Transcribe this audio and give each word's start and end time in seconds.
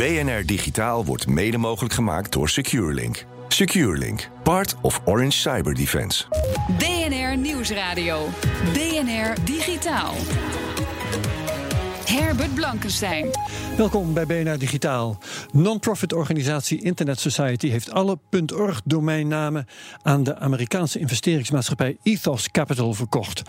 BNR 0.00 0.46
Digitaal 0.46 1.04
wordt 1.04 1.26
mede 1.26 1.58
mogelijk 1.58 1.94
gemaakt 1.94 2.32
door 2.32 2.48
SecureLink. 2.48 3.24
SecureLink, 3.48 4.28
part 4.42 4.74
of 4.80 5.00
Orange 5.04 5.30
Cyber 5.30 5.74
Defense. 5.74 6.24
BNR 6.78 7.36
Nieuwsradio. 7.36 8.28
BNR 8.72 9.44
Digitaal. 9.44 10.14
Herbert 12.10 12.54
Blankenstein. 12.54 13.30
Welkom 13.76 14.14
bij 14.14 14.26
BNR 14.26 14.58
Digitaal. 14.58 15.18
Non-profit 15.52 16.12
organisatie 16.12 16.82
Internet 16.82 17.20
Society 17.20 17.68
heeft 17.68 17.90
alle 17.90 18.18
.org 18.54 18.80
domeinnamen 18.84 19.66
aan 20.02 20.22
de 20.22 20.38
Amerikaanse 20.38 20.98
investeringsmaatschappij 20.98 21.96
Ethos 22.02 22.50
Capital 22.50 22.94
verkocht. 22.94 23.42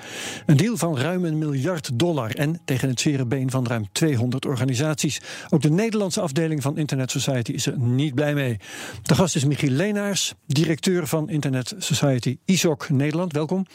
Een 0.45 0.57
deal 0.57 0.77
van 0.77 0.97
ruim 0.97 1.25
een 1.25 1.37
miljard 1.37 1.99
dollar 1.99 2.35
en 2.35 2.61
tegen 2.65 2.89
het 2.89 2.99
zere 2.99 3.25
been 3.25 3.49
van 3.49 3.67
ruim 3.67 3.87
200 3.91 4.45
organisaties. 4.45 5.21
Ook 5.49 5.61
de 5.61 5.71
Nederlandse 5.71 6.21
afdeling 6.21 6.61
van 6.61 6.77
Internet 6.77 7.11
Society 7.11 7.51
is 7.51 7.65
er 7.65 7.79
niet 7.79 8.15
blij 8.15 8.33
mee. 8.33 8.57
De 9.01 9.15
gast 9.15 9.35
is 9.35 9.45
Michiel 9.45 9.71
Leenaars, 9.71 10.33
directeur 10.47 11.07
van 11.07 11.29
Internet 11.29 11.73
Society 11.77 12.37
ISOC 12.45 12.89
Nederland. 12.89 13.33
Welkom. 13.33 13.65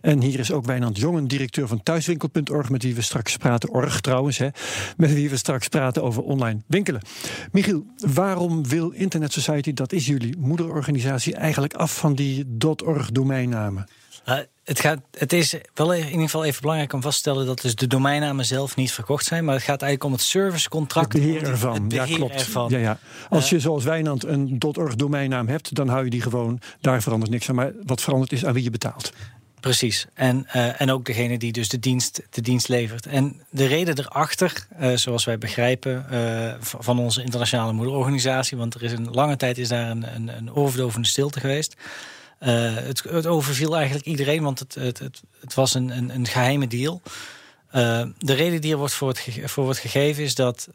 En 0.00 0.20
hier 0.20 0.38
is 0.38 0.52
ook 0.52 0.64
Wijnand 0.64 0.98
Jongen, 0.98 1.28
directeur 1.28 1.68
van 1.68 1.82
thuiswinkel.org, 1.82 2.70
met 2.70 2.82
wie 2.82 2.94
we 2.94 3.02
straks 3.02 3.36
praten. 3.36 3.70
Org 3.70 4.00
trouwens, 4.00 4.18
hè, 4.28 4.48
met 4.96 5.14
wie 5.14 5.30
we 5.30 5.36
straks 5.36 5.68
praten 5.68 6.02
over 6.02 6.22
online 6.22 6.60
winkelen. 6.66 7.00
Michiel, 7.52 7.86
waarom 7.96 8.68
wil 8.68 8.90
Internet 8.90 9.32
Society, 9.32 9.72
dat 9.72 9.92
is 9.92 10.06
jullie 10.06 10.36
moederorganisatie, 10.38 11.34
eigenlijk 11.34 11.74
af 11.74 11.96
van 11.96 12.14
die 12.14 12.46
.org 12.84 13.10
domeinnamen? 13.10 13.86
Uh, 14.28 14.34
het, 14.64 14.80
gaat, 14.80 15.00
het 15.18 15.32
is 15.32 15.54
wel 15.74 15.94
in 15.94 16.04
ieder 16.06 16.20
geval 16.20 16.44
even 16.44 16.60
belangrijk 16.60 16.92
om 16.92 17.02
vast 17.02 17.14
te 17.14 17.20
stellen 17.20 17.46
dat 17.46 17.60
dus 17.60 17.74
de 17.74 17.86
domeinnamen 17.86 18.44
zelf 18.44 18.76
niet 18.76 18.92
verkocht 18.92 19.24
zijn. 19.24 19.44
Maar 19.44 19.54
het 19.54 19.64
gaat 19.64 19.82
eigenlijk 19.82 20.04
om 20.04 20.12
het 20.12 20.28
servicecontract. 20.28 21.12
Het 21.12 21.22
beheer 21.22 21.42
ervan. 21.42 21.74
Het 21.74 21.88
beheer 21.88 22.08
ja, 22.08 22.16
klopt. 22.16 22.34
Ervan. 22.34 22.70
Ja, 22.70 22.78
ja. 22.78 22.98
Als 23.28 23.48
je 23.50 23.56
Uh, 23.56 23.62
zoals 23.62 23.84
Wijnand 23.84 24.24
een 24.24 24.62
.org 24.76 24.94
domeinnaam 24.94 25.48
hebt, 25.48 25.74
dan 25.74 25.88
hou 25.88 26.04
je 26.04 26.10
die 26.10 26.22
gewoon. 26.22 26.60
Daar 26.80 27.02
verandert 27.02 27.30
niks 27.30 27.48
aan. 27.48 27.54
Maar 27.54 27.72
wat 27.82 28.00
verandert 28.00 28.32
is 28.32 28.44
aan 28.44 28.52
wie 28.52 28.62
je 28.62 28.70
betaalt. 28.70 29.12
Precies. 29.60 30.06
En, 30.14 30.46
uh, 30.54 30.80
en 30.80 30.90
ook 30.90 31.04
degene 31.04 31.38
die 31.38 31.52
dus 31.52 31.68
de 31.68 31.78
dienst, 31.78 32.22
de 32.30 32.40
dienst 32.40 32.68
levert. 32.68 33.06
En 33.06 33.42
de 33.50 33.66
reden 33.66 33.98
erachter, 33.98 34.66
uh, 34.80 34.96
zoals 34.96 35.24
wij 35.24 35.38
begrijpen 35.38 36.06
uh, 36.10 36.54
van 36.60 36.98
onze 36.98 37.22
internationale 37.22 37.72
moederorganisatie, 37.72 38.56
want 38.56 38.74
er 38.74 38.82
is 38.82 38.92
een 38.92 39.10
lange 39.10 39.36
tijd 39.36 39.58
is 39.58 39.68
daar 39.68 39.90
een, 39.90 40.14
een, 40.14 40.28
een 40.28 40.54
oorverdovende 40.54 41.08
stilte 41.08 41.40
geweest. 41.40 41.76
Het, 42.38 43.02
het, 43.02 43.26
overviel 43.26 43.76
eigenlijk 43.76 44.06
iedereen, 44.06 44.42
want 44.42 44.58
het, 44.58 44.74
het, 44.74 44.98
het, 44.98 45.22
het 45.40 45.54
was 45.54 45.74
een, 45.74 45.96
een, 45.96 46.14
een, 46.14 46.26
geheime 46.26 46.66
deal. 46.66 47.02
de 48.18 48.34
reden 48.34 48.60
die 48.60 48.72
er 48.72 48.78
wordt 48.78 48.94
voor, 48.94 49.16
voor 49.44 49.64
wordt 49.64 49.78
gegeven 49.78 50.22
is 50.22 50.34
dat 50.34 50.68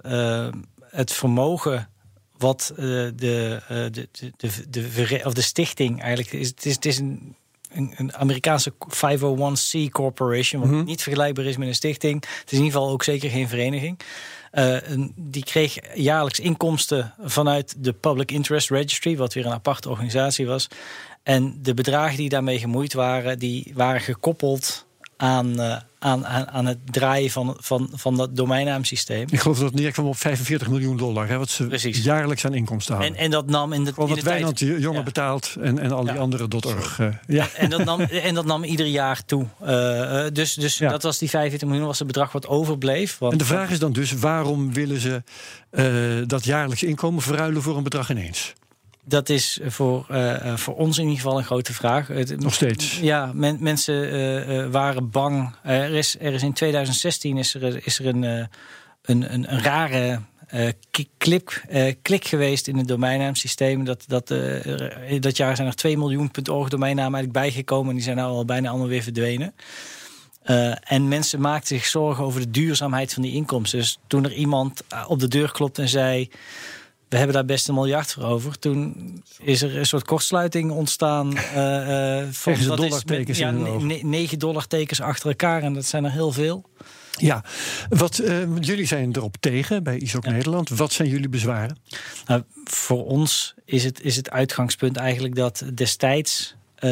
het 0.89 1.13
vermogen 1.13 1.89
wat 2.37 2.73
de, 2.75 3.13
de, 3.15 3.61
de, 3.91 4.07
de, 4.37 4.69
de, 4.69 5.21
of 5.23 5.33
de 5.33 5.41
stichting 5.41 6.01
eigenlijk 6.01 6.33
is. 6.33 6.47
Het 6.47 6.65
is, 6.65 6.75
het 6.75 6.85
is 6.85 6.97
een 6.99 7.35
een, 7.75 7.93
een 7.95 8.15
Amerikaanse 8.15 8.73
501c 8.73 9.89
corporation, 9.91 10.61
wat 10.61 10.69
mm 10.69 10.77
-hmm. 10.77 10.85
niet 10.85 11.03
vergelijkbaar 11.03 11.45
is 11.45 11.57
met 11.57 11.67
een 11.67 11.75
stichting. 11.75 12.23
Het 12.23 12.51
is 12.51 12.57
in 12.57 12.63
ieder 12.63 12.71
geval 12.71 12.89
ook 12.89 13.03
zeker 13.03 13.29
geen 13.29 13.47
vereniging. 13.47 13.99
Uh, 14.53 14.77
die 15.15 15.43
kreeg 15.43 15.77
jaarlijks 15.95 16.39
inkomsten 16.39 17.13
vanuit 17.21 17.75
de 17.77 17.93
Public 17.93 18.31
Interest 18.31 18.69
Registry, 18.69 19.17
wat 19.17 19.33
weer 19.33 19.45
een 19.45 19.51
aparte 19.51 19.89
organisatie 19.89 20.47
was. 20.47 20.67
En 21.23 21.59
de 21.61 21.73
bedragen 21.73 22.17
die 22.17 22.29
daarmee 22.29 22.59
gemoeid 22.59 22.93
waren, 22.93 23.39
die 23.39 23.71
waren 23.73 24.01
gekoppeld 24.01 24.84
aan, 25.17 25.59
uh, 25.59 25.75
aan, 25.99 26.25
aan, 26.25 26.47
aan 26.47 26.65
het 26.65 26.77
draaien 26.85 27.31
van, 27.31 27.57
van, 27.59 27.89
van 27.93 28.17
dat 28.17 28.35
domeinnaamsysteem. 28.35 29.27
Ik 29.31 29.39
geloof 29.39 29.57
dat 29.57 29.71
het 29.71 29.79
neerkwam 29.79 30.05
op 30.05 30.17
45 30.17 30.69
miljoen 30.69 30.97
dollar, 30.97 31.27
hè, 31.27 31.37
wat 31.37 31.49
ze 31.49 31.67
Precies. 31.67 32.03
jaarlijks 32.03 32.45
aan 32.45 32.53
inkomsten 32.53 32.95
hadden. 32.95 33.15
En, 33.15 33.23
en 33.23 33.31
dat 33.31 33.45
nam 33.45 33.73
in 33.73 33.83
de, 33.83 33.93
Gewoon 33.93 34.09
in 34.09 34.15
wat 34.15 34.23
de 34.23 34.29
Wijnand 34.29 34.57
tijd... 34.57 34.81
jongen 34.81 34.99
ja. 34.99 35.03
betaalt 35.03 35.55
en, 35.61 35.79
en 35.79 35.91
al 35.91 36.03
die 36.03 36.13
ja. 36.13 36.19
andere 36.19 36.47
.org. 36.65 36.99
Uh, 36.99 37.07
ja. 37.27 37.47
En, 37.55 37.69
dat 37.69 37.83
nam, 37.83 38.01
en 38.01 38.33
dat 38.33 38.45
nam 38.45 38.63
ieder 38.63 38.85
jaar 38.85 39.25
toe. 39.25 39.45
Uh, 39.61 40.25
dus 40.33 40.53
dus 40.53 40.77
ja. 40.77 40.89
dat 40.89 41.03
was 41.03 41.17
die 41.17 41.29
45 41.29 41.67
miljoen, 41.67 41.87
was 41.87 41.99
het 41.99 42.07
bedrag 42.07 42.31
wat 42.31 42.47
overbleef. 42.47 43.17
Want, 43.17 43.31
en 43.31 43.37
de 43.37 43.45
vraag 43.45 43.71
is 43.71 43.79
dan 43.79 43.91
dus, 43.91 44.11
waarom 44.11 44.73
willen 44.73 44.99
ze 44.99 45.23
dat 46.27 46.45
jaarlijks 46.45 46.83
inkomen 46.83 47.21
verruilen 47.21 47.61
voor 47.61 47.77
een 47.77 47.83
bedrag 47.83 48.09
ineens? 48.09 48.53
Dat 49.07 49.29
is 49.29 49.59
voor, 49.65 50.05
uh, 50.11 50.57
voor 50.57 50.75
ons 50.75 50.97
in 50.97 51.03
ieder 51.03 51.21
geval 51.21 51.37
een 51.37 51.43
grote 51.43 51.73
vraag. 51.73 52.09
Nog 52.37 52.53
steeds? 52.53 52.99
Ja, 52.99 53.31
men, 53.33 53.57
mensen 53.59 54.15
uh, 54.49 54.67
waren 54.71 55.09
bang. 55.09 55.55
er, 55.63 55.93
is, 55.93 56.15
er 56.19 56.33
is 56.33 56.43
in 56.43 56.53
2016 56.53 57.37
is 57.37 57.53
er, 57.53 57.85
is 57.85 57.99
er 57.99 58.05
een, 58.05 58.23
een, 58.23 58.47
een, 59.33 59.53
een 59.53 59.61
rare 59.61 60.19
klik, 61.17 61.63
klik 62.01 62.25
geweest 62.25 62.67
in 62.67 62.77
het 62.77 62.87
domeinnaamsysteem. 62.87 63.83
Dat, 63.83 64.03
dat, 64.07 64.27
dat 65.19 65.37
jaar 65.37 65.55
zijn 65.55 65.67
er 65.67 65.75
2 65.75 65.97
miljoen 65.97 66.31
.org 66.51 66.69
domeinnamen 66.69 67.13
eigenlijk 67.13 67.45
bijgekomen. 67.45 67.89
En 67.89 67.95
die 67.95 68.03
zijn 68.03 68.17
nou 68.17 68.31
al 68.31 68.45
bijna 68.45 68.69
allemaal 68.69 68.87
weer 68.87 69.03
verdwenen. 69.03 69.53
En 70.83 71.07
mensen 71.07 71.41
maakten 71.41 71.67
zich 71.67 71.85
zorgen 71.85 72.23
over 72.23 72.39
de 72.41 72.51
duurzaamheid 72.51 73.13
van 73.13 73.23
die 73.23 73.33
inkomsten. 73.33 73.79
Dus 73.79 73.97
toen 74.07 74.23
er 74.23 74.33
iemand 74.33 74.83
op 75.07 75.19
de 75.19 75.27
deur 75.27 75.51
klopt 75.51 75.77
en 75.77 75.89
zei 75.89 76.29
we 77.09 77.17
hebben 77.17 77.35
daar 77.35 77.45
best 77.45 77.67
een 77.67 77.73
miljard 77.73 78.11
voor 78.11 78.23
over. 78.23 78.59
Toen 78.59 79.23
is 79.39 79.61
er 79.61 79.77
een 79.77 79.85
soort 79.85 80.05
kortsluiting 80.05 80.71
ontstaan. 80.71 81.33
Uh, 81.37 82.19
uh, 82.19 82.27
van, 82.31 82.53
dat 82.65 83.05
met, 83.05 83.37
ja, 83.37 83.51
negen 84.01 84.39
dollartekens 84.39 85.01
achter 85.01 85.29
elkaar. 85.29 85.63
En 85.63 85.73
dat 85.73 85.85
zijn 85.85 86.03
er 86.03 86.11
heel 86.11 86.31
veel. 86.31 86.69
Ja, 87.17 87.43
wat, 87.89 88.19
uh, 88.19 88.57
jullie 88.59 88.85
zijn 88.85 89.15
erop 89.15 89.35
tegen 89.39 89.83
bij 89.83 89.97
ISOC 89.97 90.25
ja. 90.25 90.31
Nederland. 90.31 90.69
Wat 90.69 90.93
zijn 90.93 91.09
jullie 91.09 91.29
bezwaren? 91.29 91.77
Nou, 92.25 92.43
voor 92.63 93.05
ons 93.05 93.53
is 93.65 93.83
het, 93.83 94.01
is 94.01 94.15
het 94.15 94.29
uitgangspunt 94.29 94.97
eigenlijk 94.97 95.35
dat 95.35 95.63
destijds 95.73 96.55
uh, 96.79 96.89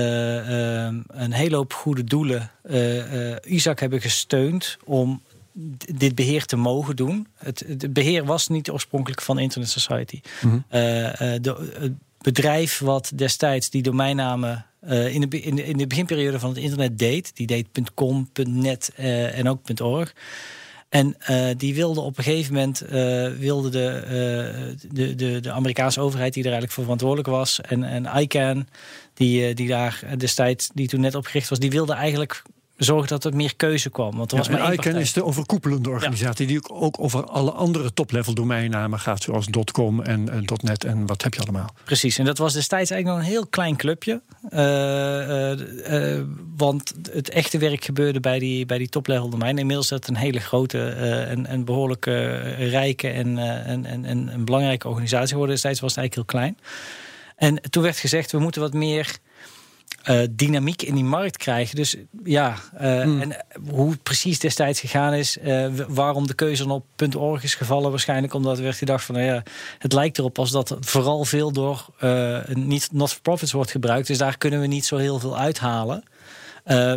een 1.07 1.31
hele 1.31 1.55
hoop 1.55 1.73
goede 1.73 2.03
doelen 2.03 2.51
ISAC 3.43 3.79
hebben 3.79 4.01
gesteund 4.01 4.77
om 4.83 5.21
dit 5.95 6.15
beheer 6.15 6.45
te 6.45 6.55
mogen 6.55 6.95
doen. 6.95 7.27
Het, 7.37 7.63
het, 7.67 7.93
beheer 7.93 8.25
was 8.25 8.47
niet 8.47 8.71
oorspronkelijk 8.71 9.21
van 9.21 9.39
Internet 9.39 9.69
Society. 9.69 10.21
Mm 10.41 10.49
-hmm. 10.49 10.63
uh, 10.67 10.81
de, 11.41 11.71
het 11.79 11.93
bedrijf 12.21 12.79
wat 12.79 13.11
destijds 13.15 13.69
die 13.69 13.81
domeinnamen 13.81 14.65
uh, 14.87 15.13
in, 15.13 15.29
de, 15.29 15.41
in, 15.41 15.55
de, 15.55 15.65
in 15.65 15.77
de 15.77 15.87
beginperiode 15.87 16.39
van 16.39 16.49
het 16.49 16.57
internet 16.57 16.99
deed, 16.99 17.35
die 17.35 17.47
deed 17.47 17.67
.com, 17.93 18.29
.net 18.47 18.93
uh, 18.99 19.37
en 19.37 19.49
ook 19.49 19.79
.org. 19.79 20.13
En 20.89 21.15
die 21.57 21.75
wilde 21.75 21.99
op 22.01 22.17
een 22.17 22.23
gegeven 22.23 22.53
moment 22.53 22.79
wilde 23.39 23.69
de, 23.69 24.75
de, 24.91 25.15
de, 25.15 25.39
de 25.39 25.51
Amerikaanse 25.51 26.01
overheid, 26.01 26.33
die 26.33 26.43
er 26.43 26.49
eigenlijk 26.49 26.73
voor 26.73 26.83
verantwoordelijk 26.83 27.29
was, 27.29 27.61
en, 27.61 27.83
en 27.83 28.21
ICANN, 28.21 28.67
die, 29.13 29.53
die 29.53 29.67
daar 29.67 30.03
destijds, 30.17 30.69
die 30.73 30.87
toen 30.87 31.01
net 31.01 31.15
opgericht 31.15 31.49
was, 31.49 31.59
die 31.59 31.69
wilde 31.69 31.93
eigenlijk 31.93 32.43
zorgen 32.83 33.07
dat 33.07 33.23
er 33.23 33.35
meer 33.35 33.55
keuze 33.55 33.89
kwam. 33.89 34.17
Want 34.17 34.31
er 34.31 34.37
was 34.37 34.47
ja, 34.47 34.53
maar 34.53 34.73
ICANN 34.73 34.95
is 34.95 35.13
de 35.13 35.23
overkoepelende 35.23 35.89
organisatie... 35.89 36.47
Die 36.47 36.69
ook 36.69 36.99
over 36.99 37.25
alle 37.25 37.51
andere 37.51 37.93
top-level 37.93 38.33
domeinnamen 38.33 38.99
gaat... 38.99 39.23
zoals 39.23 39.47
.com 39.71 40.01
en, 40.01 40.29
en 40.29 40.45
.net 40.61 40.83
en 40.83 41.05
wat 41.05 41.23
heb 41.23 41.33
je 41.33 41.41
allemaal. 41.41 41.73
Precies, 41.83 42.17
en 42.17 42.25
dat 42.25 42.37
was 42.37 42.53
destijds 42.53 42.91
eigenlijk 42.91 43.19
nog 43.19 43.27
een 43.27 43.33
heel 43.33 43.47
klein 43.47 43.75
clubje. 43.75 44.21
Uh, 44.49 44.59
uh, 44.59 46.17
uh, 46.17 46.23
want 46.57 46.93
het 47.11 47.29
echte 47.29 47.57
werk 47.57 47.85
gebeurde 47.85 48.19
bij 48.19 48.39
die, 48.39 48.65
bij 48.65 48.77
die 48.77 48.89
top-level 48.89 49.29
domeinen. 49.29 49.59
Inmiddels 49.59 49.91
is 49.91 49.99
dat 49.99 50.09
een 50.09 50.21
hele 50.21 50.39
grote 50.39 50.89
en, 51.29 51.45
en 51.45 51.65
behoorlijk 51.65 52.05
rijke... 52.57 53.09
En, 53.09 53.37
en, 53.37 53.85
en, 53.85 54.05
en 54.05 54.33
een 54.33 54.45
belangrijke 54.45 54.87
organisatie 54.87 55.29
geworden. 55.29 55.53
Destijds 55.53 55.79
was 55.79 55.95
het 55.95 55.99
eigenlijk 55.99 56.31
heel 56.31 56.39
klein. 56.39 56.57
En 57.35 57.69
toen 57.69 57.83
werd 57.83 57.97
gezegd, 57.97 58.31
we 58.31 58.39
moeten 58.39 58.61
wat 58.61 58.73
meer... 58.73 59.17
Uh, 60.09 60.21
dynamiek 60.31 60.81
in 60.81 60.95
die 60.95 61.03
markt 61.03 61.37
krijgen. 61.37 61.75
Dus 61.75 61.95
ja, 62.23 62.55
uh, 62.81 63.01
hmm. 63.01 63.21
en 63.21 63.45
hoe 63.69 63.91
het 63.91 64.03
precies 64.03 64.39
destijds 64.39 64.79
gegaan 64.79 65.13
is, 65.13 65.37
uh, 65.37 65.67
waarom 65.87 66.27
de 66.27 66.33
keuze 66.33 66.63
dan 66.63 66.71
op 66.71 67.15
.org 67.15 67.43
is 67.43 67.55
gevallen, 67.55 67.89
waarschijnlijk 67.89 68.33
omdat 68.33 68.57
er 68.57 68.63
werd 68.63 68.77
gedacht 68.77 69.05
van, 69.05 69.15
nou 69.15 69.27
ja, 69.27 69.43
het 69.77 69.93
lijkt 69.93 70.17
erop 70.17 70.39
als 70.39 70.51
dat 70.51 70.77
vooral 70.79 71.25
veel 71.25 71.51
door 71.51 71.85
niet 72.53 72.89
not-for-profits 72.91 73.51
wordt 73.51 73.71
gebruikt, 73.71 74.07
dus 74.07 74.17
daar 74.17 74.37
kunnen 74.37 74.59
we 74.59 74.67
niet 74.67 74.85
zo 74.85 74.97
heel 74.97 75.19
veel 75.19 75.37
uithalen. 75.37 76.03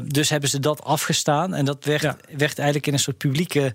dus 0.06 0.30
hebben 0.30 0.50
ze 0.50 0.60
dat 0.60 0.84
afgestaan 0.84 1.54
en 1.54 1.64
dat 1.64 1.84
werd, 1.84 2.02
ja. 2.02 2.16
werd 2.36 2.58
eigenlijk 2.58 2.86
in 2.86 2.92
een 2.92 2.98
soort 2.98 3.18
publieke 3.18 3.74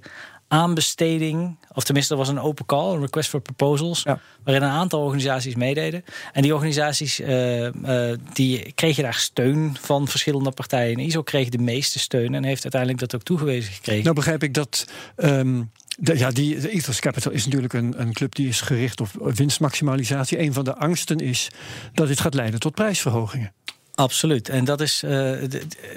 aanbesteding, 0.51 1.57
of 1.73 1.83
tenminste, 1.83 2.13
er 2.13 2.19
was 2.19 2.29
een 2.29 2.39
open 2.39 2.65
call, 2.65 2.93
een 2.93 3.01
request 3.01 3.29
for 3.29 3.41
proposals, 3.41 4.03
waarin 4.43 4.63
een 4.63 4.69
aantal 4.69 5.01
organisaties 5.01 5.55
meededen. 5.55 6.03
En 6.31 6.41
die 6.41 6.53
organisaties 6.53 7.19
uh, 7.19 7.63
uh, 7.63 8.17
die 8.33 8.71
kregen 8.75 9.03
daar 9.03 9.13
steun 9.13 9.77
van 9.81 10.07
verschillende 10.07 10.51
partijen. 10.51 10.97
En 10.97 11.05
ISO 11.05 11.21
kreeg 11.21 11.49
de 11.49 11.57
meeste 11.57 11.99
steun 11.99 12.33
en 12.33 12.43
heeft 12.43 12.63
uiteindelijk 12.63 13.01
dat 13.01 13.15
ook 13.15 13.23
toegewezen 13.23 13.73
gekregen. 13.73 14.03
Nou 14.03 14.15
begrijp 14.15 14.43
ik 14.43 14.53
dat. 14.53 14.85
Um, 15.17 15.71
de, 15.99 16.17
ja, 16.17 16.31
die, 16.31 16.59
de 16.59 16.69
Ethos 16.69 16.99
Capital 16.99 17.31
is 17.31 17.45
natuurlijk 17.45 17.73
een, 17.73 18.01
een 18.01 18.13
club 18.13 18.35
die 18.35 18.47
is 18.47 18.61
gericht 18.61 19.01
op 19.01 19.09
winstmaximalisatie. 19.35 20.39
Een 20.39 20.53
van 20.53 20.63
de 20.63 20.75
angsten 20.75 21.17
is 21.17 21.49
dat 21.93 22.07
dit 22.07 22.19
gaat 22.19 22.33
leiden 22.33 22.59
tot 22.59 22.75
prijsverhogingen. 22.75 23.53
Absoluut. 24.01 24.49
En 24.49 24.65
dat 24.65 24.81
is 24.81 25.03
uh, 25.03 25.41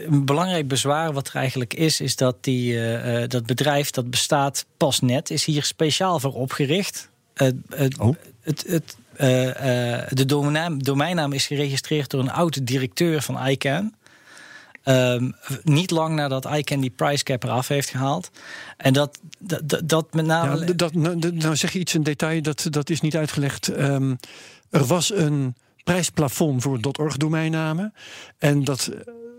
een 0.06 0.24
belangrijk 0.24 0.68
bezwaar 0.68 1.12
wat 1.12 1.28
er 1.28 1.34
eigenlijk 1.34 1.74
is, 1.74 2.00
is 2.00 2.16
dat 2.16 2.36
die, 2.40 2.72
uh, 2.74 3.22
dat 3.28 3.46
bedrijf 3.46 3.90
dat 3.90 4.10
bestaat 4.10 4.66
pas 4.76 5.00
net, 5.00 5.30
is 5.30 5.44
hier 5.44 5.64
speciaal 5.64 6.20
voor 6.20 6.34
opgericht. 6.34 7.08
oh. 7.98 8.14
het, 8.40 8.64
het, 8.66 8.96
de 10.16 10.24
domeinnaam, 10.26 10.82
domeinnaam 10.82 11.32
is 11.32 11.46
geregistreerd 11.46 12.10
door 12.10 12.20
een 12.20 12.30
oude 12.30 12.64
directeur 12.64 13.22
van 13.22 13.46
ICANN. 13.46 13.94
Um, 14.84 15.34
niet 15.62 15.90
lang 15.90 16.14
nadat 16.14 16.44
ICANN 16.44 16.80
die 16.80 16.90
price 16.90 17.24
cap 17.24 17.44
eraf 17.44 17.68
heeft 17.68 17.88
gehaald. 17.88 18.30
En 18.76 18.92
dat, 18.92 19.18
dat, 19.38 19.88
dat 19.88 20.14
met 20.14 20.26
name. 20.26 20.66
Ja, 20.66 20.72
dat, 20.72 20.94
nou, 20.94 21.32
nou 21.32 21.56
zeg 21.56 21.72
je 21.72 21.78
iets 21.78 21.94
in 21.94 22.02
detail, 22.02 22.42
dat, 22.42 22.66
dat 22.70 22.90
is 22.90 23.00
niet 23.00 23.16
uitgelegd. 23.16 23.68
Um, 23.68 24.18
er 24.70 24.84
was 24.84 25.12
een 25.12 25.54
prijsplafond 25.84 26.62
voor 26.62 26.78
.org 26.98 27.16
domeinnamen. 27.16 27.94
En 28.38 28.64
dat, 28.64 28.90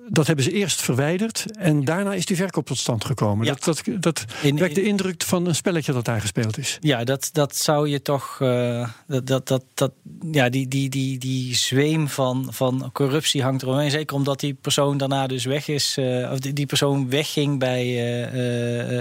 dat 0.08 0.28
hebben 0.28 0.46
ze 0.46 0.52
eerst 0.52 0.82
verwijderd. 0.82 1.46
En 1.58 1.86
daarna 1.86 2.14
is 2.14 2.26
die 2.26 2.36
verkoop 2.36 2.66
tot 2.66 2.78
stand 2.78 3.06
gekomen. 3.06 3.46
Dat, 3.46 3.64
dat, 3.64 3.82
dat 4.00 4.26
in, 4.42 4.58
wekt 4.58 4.76
de 4.76 4.84
indruk 4.84 5.24
van 5.24 5.46
een 5.48 5.56
spelletje 5.56 5.94
dat 5.94 6.06
daar 6.06 6.22
gespeeld 6.22 6.58
is. 6.58 6.78
Ja, 6.82 7.04
dat, 7.04 7.30
dat 7.32 7.56
zou 7.56 7.90
je 7.90 8.02
toch. 8.02 8.40
Uh, 8.42 8.90
dat, 9.08 9.28
dat, 9.28 9.48
dat, 9.48 9.64
dat, 9.74 9.92
ja, 10.32 10.50
die, 10.50 10.68
die, 10.68 10.90
die, 10.90 11.18
die 11.18 11.56
zweem 11.56 12.08
van, 12.08 12.48
van 12.50 12.90
corruptie 12.94 13.44
hangt 13.44 13.62
eromheen. 13.62 13.92
Zeker 13.92 14.16
omdat 14.16 14.40
die 14.40 14.54
persoon 14.54 14.98
daarna 14.98 15.28
dus 15.28 15.46
weg 15.46 15.68
is. 15.68 15.98
Uh, 16.00 16.32
of 16.32 16.40
die, 16.40 16.54
die 16.54 16.66
persoon 16.66 17.10
wegging 17.10 17.60
bij, 17.60 17.86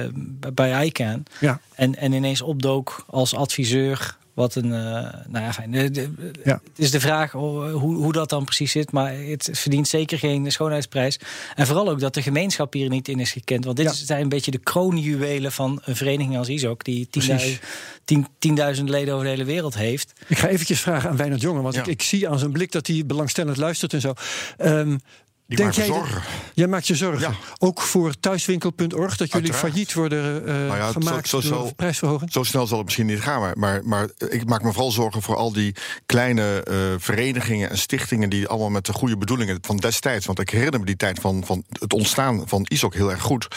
uh, 0.04 0.08
bij 0.54 0.86
ICANN. 0.86 1.24
Ja. 1.40 1.60
En, 1.74 1.96
en 1.96 2.12
ineens 2.12 2.42
opdook 2.42 3.04
als 3.06 3.34
adviseur 3.34 4.16
wat 4.34 4.54
een. 4.54 4.66
Uh, 4.66 4.72
nou 4.72 5.44
ja, 5.44 5.52
fijn. 5.52 5.72
ja. 6.44 6.52
Het 6.52 6.60
is 6.76 6.90
de 6.90 7.00
vraag 7.00 7.32
hoe, 7.32 7.70
hoe 7.70 8.12
dat 8.12 8.28
dan 8.28 8.44
precies 8.44 8.72
zit. 8.72 8.92
Maar 8.92 9.14
het 9.14 9.48
verdient 9.52 9.88
zeker 9.88 10.18
geen 10.18 10.52
schoonheidsprijs. 10.52 11.18
En 11.54 11.66
vooral 11.66 11.88
ook 11.88 12.00
dat 12.00 12.14
de 12.14 12.22
gemeenschap 12.22 12.72
hier 12.72 12.88
niet 12.88 13.08
in 13.08 13.20
is 13.20 13.32
gekend. 13.32 13.64
Want 13.64 13.76
dit 13.76 13.86
ja. 13.86 13.92
zijn 13.92 14.22
een 14.22 14.28
beetje 14.28 14.50
de 14.50 14.58
kroonjuwelen 14.58 15.52
van 15.52 15.80
een 15.84 15.96
vereniging 15.96 16.36
als 16.36 16.48
ISOC. 16.48 16.84
Die 16.84 17.08
10.000 17.20 17.30
10, 18.38 18.90
leden 18.90 19.14
over 19.14 19.24
de 19.24 19.30
hele 19.30 19.44
wereld 19.44 19.74
heeft. 19.74 20.12
Ik 20.26 20.38
ga 20.38 20.48
eventjes 20.48 20.80
vragen 20.80 21.10
aan 21.10 21.16
Wijnand 21.16 21.40
Jongen. 21.40 21.62
Want 21.62 21.74
ja. 21.74 21.80
ik, 21.80 21.86
ik, 21.86 22.02
zie 22.02 22.28
aan 22.28 22.38
zijn 22.38 22.52
blik 22.52 22.72
dat 22.72 22.86
hij 22.86 23.02
belangstellend 23.06 23.56
luistert 23.56 23.92
en 23.92 24.00
zo. 24.00 24.12
Um, 24.58 25.00
die 25.46 25.56
Denk 25.56 25.72
jij 25.72 25.86
zorgen. 25.86 26.22
jij 26.54 26.66
maakt 26.66 26.86
je 26.86 26.94
zorgen. 26.94 27.20
Ja. 27.20 27.34
Ook 27.58 27.80
voor 27.80 28.14
thuiswinkel.org, 28.20 29.16
dat 29.16 29.32
jullie 29.32 29.32
Uiteraard. 29.32 29.56
failliet 29.56 29.94
worden 29.94 30.40
uh, 30.40 30.54
nou 30.54 30.76
ja, 30.76 30.92
gemaakt 30.92 31.28
zo, 31.28 31.40
zo, 31.40 31.48
door 31.48 31.74
prijsverhoging? 31.74 32.32
Zo 32.32 32.42
snel 32.42 32.66
zal 32.66 32.76
het 32.76 32.86
misschien 32.86 33.06
niet 33.06 33.20
gaan. 33.20 33.40
Maar, 33.40 33.58
maar, 33.58 33.80
maar, 33.84 34.08
ik 34.28 34.46
maak 34.46 34.62
me 34.62 34.72
vooral 34.72 34.90
zorgen 34.90 35.22
voor 35.22 35.36
al 35.36 35.52
die 35.52 35.74
kleine 36.06 36.66
uh, 36.70 36.76
verenigingen 36.98 37.70
en 37.70 37.78
stichtingen... 37.78 38.30
die 38.30 38.48
allemaal 38.48 38.70
met 38.70 38.86
de 38.86 38.92
goede 38.92 39.16
bedoelingen 39.16 39.58
van 39.60 39.76
destijds... 39.76 40.26
want 40.26 40.38
ik 40.38 40.50
herinner 40.50 40.80
me 40.80 40.86
die 40.86 40.96
tijd 40.96 41.20
van, 41.20 41.44
van 41.46 41.64
het 41.68 41.92
ontstaan 41.92 42.48
van 42.48 42.66
ISOC 42.68 42.94
heel 42.94 43.10
erg 43.10 43.22
goed. 43.22 43.48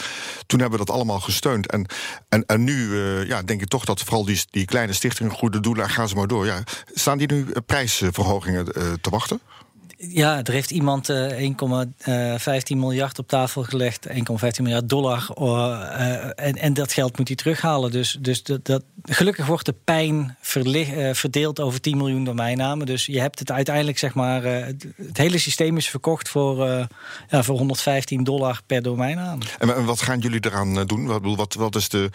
Toen 0.46 0.60
hebben 0.60 0.78
we 0.78 0.84
dat 0.84 0.94
allemaal 0.94 1.20
gesteund. 1.20 1.66
En, 1.66 1.86
en, 2.28 2.46
en 2.46 2.64
nu 2.64 2.88
uh, 2.88 3.26
ja, 3.26 3.42
denk 3.42 3.62
ik 3.62 3.68
toch 3.68 3.84
dat 3.84 4.00
vooral 4.00 4.24
die, 4.24 4.42
die 4.50 4.64
kleine 4.64 4.92
stichtingen... 4.92 5.32
goede 5.32 5.60
doelen, 5.60 5.90
gaan 5.90 6.08
ze 6.08 6.14
maar 6.14 6.26
door. 6.26 6.46
Ja, 6.46 6.62
staan 6.94 7.18
die 7.18 7.32
nu 7.32 7.46
prijsverhogingen 7.66 8.64
te 9.00 9.10
wachten? 9.10 9.40
Ja, 10.00 10.42
er 10.44 10.52
heeft 10.52 10.70
iemand 10.70 11.08
uh, 11.08 11.52
1,15 11.52 12.76
miljard 12.76 13.18
op 13.18 13.28
tafel 13.28 13.62
gelegd, 13.62 14.08
1,15 14.08 14.14
miljard 14.62 14.88
dollar. 14.88 15.28
Uh, 15.38 16.22
en, 16.36 16.56
en 16.56 16.74
dat 16.74 16.92
geld 16.92 17.18
moet 17.18 17.28
hij 17.28 17.36
terughalen. 17.36 17.90
Dus, 17.90 18.18
dus 18.20 18.42
dat, 18.42 18.64
dat, 18.64 18.82
gelukkig 19.02 19.46
wordt 19.46 19.66
de 19.66 19.74
pijn 19.84 20.36
verdeeld 21.12 21.60
over 21.60 21.80
10 21.80 21.96
miljoen 21.96 22.24
domeinnamen. 22.24 22.86
Dus 22.86 23.06
je 23.06 23.20
hebt 23.20 23.38
het 23.38 23.50
uiteindelijk, 23.50 23.98
zeg 23.98 24.14
maar, 24.14 24.42
het, 24.42 24.86
het 24.96 25.16
hele 25.16 25.38
systeem 25.38 25.76
is 25.76 25.88
verkocht 25.88 26.28
voor, 26.28 26.66
ja, 27.28 27.42
voor 27.42 27.58
115 27.58 28.24
dollar 28.24 28.60
per 28.66 28.82
domeinnaam. 28.82 29.38
En 29.58 29.84
wat 29.84 30.00
gaan 30.00 30.18
jullie 30.18 30.44
eraan 30.44 30.86
doen? 30.86 31.06
Wat, 31.06 31.20
wat, 31.22 31.54
wat 31.54 31.74
is 31.74 31.88
de, 31.88 32.10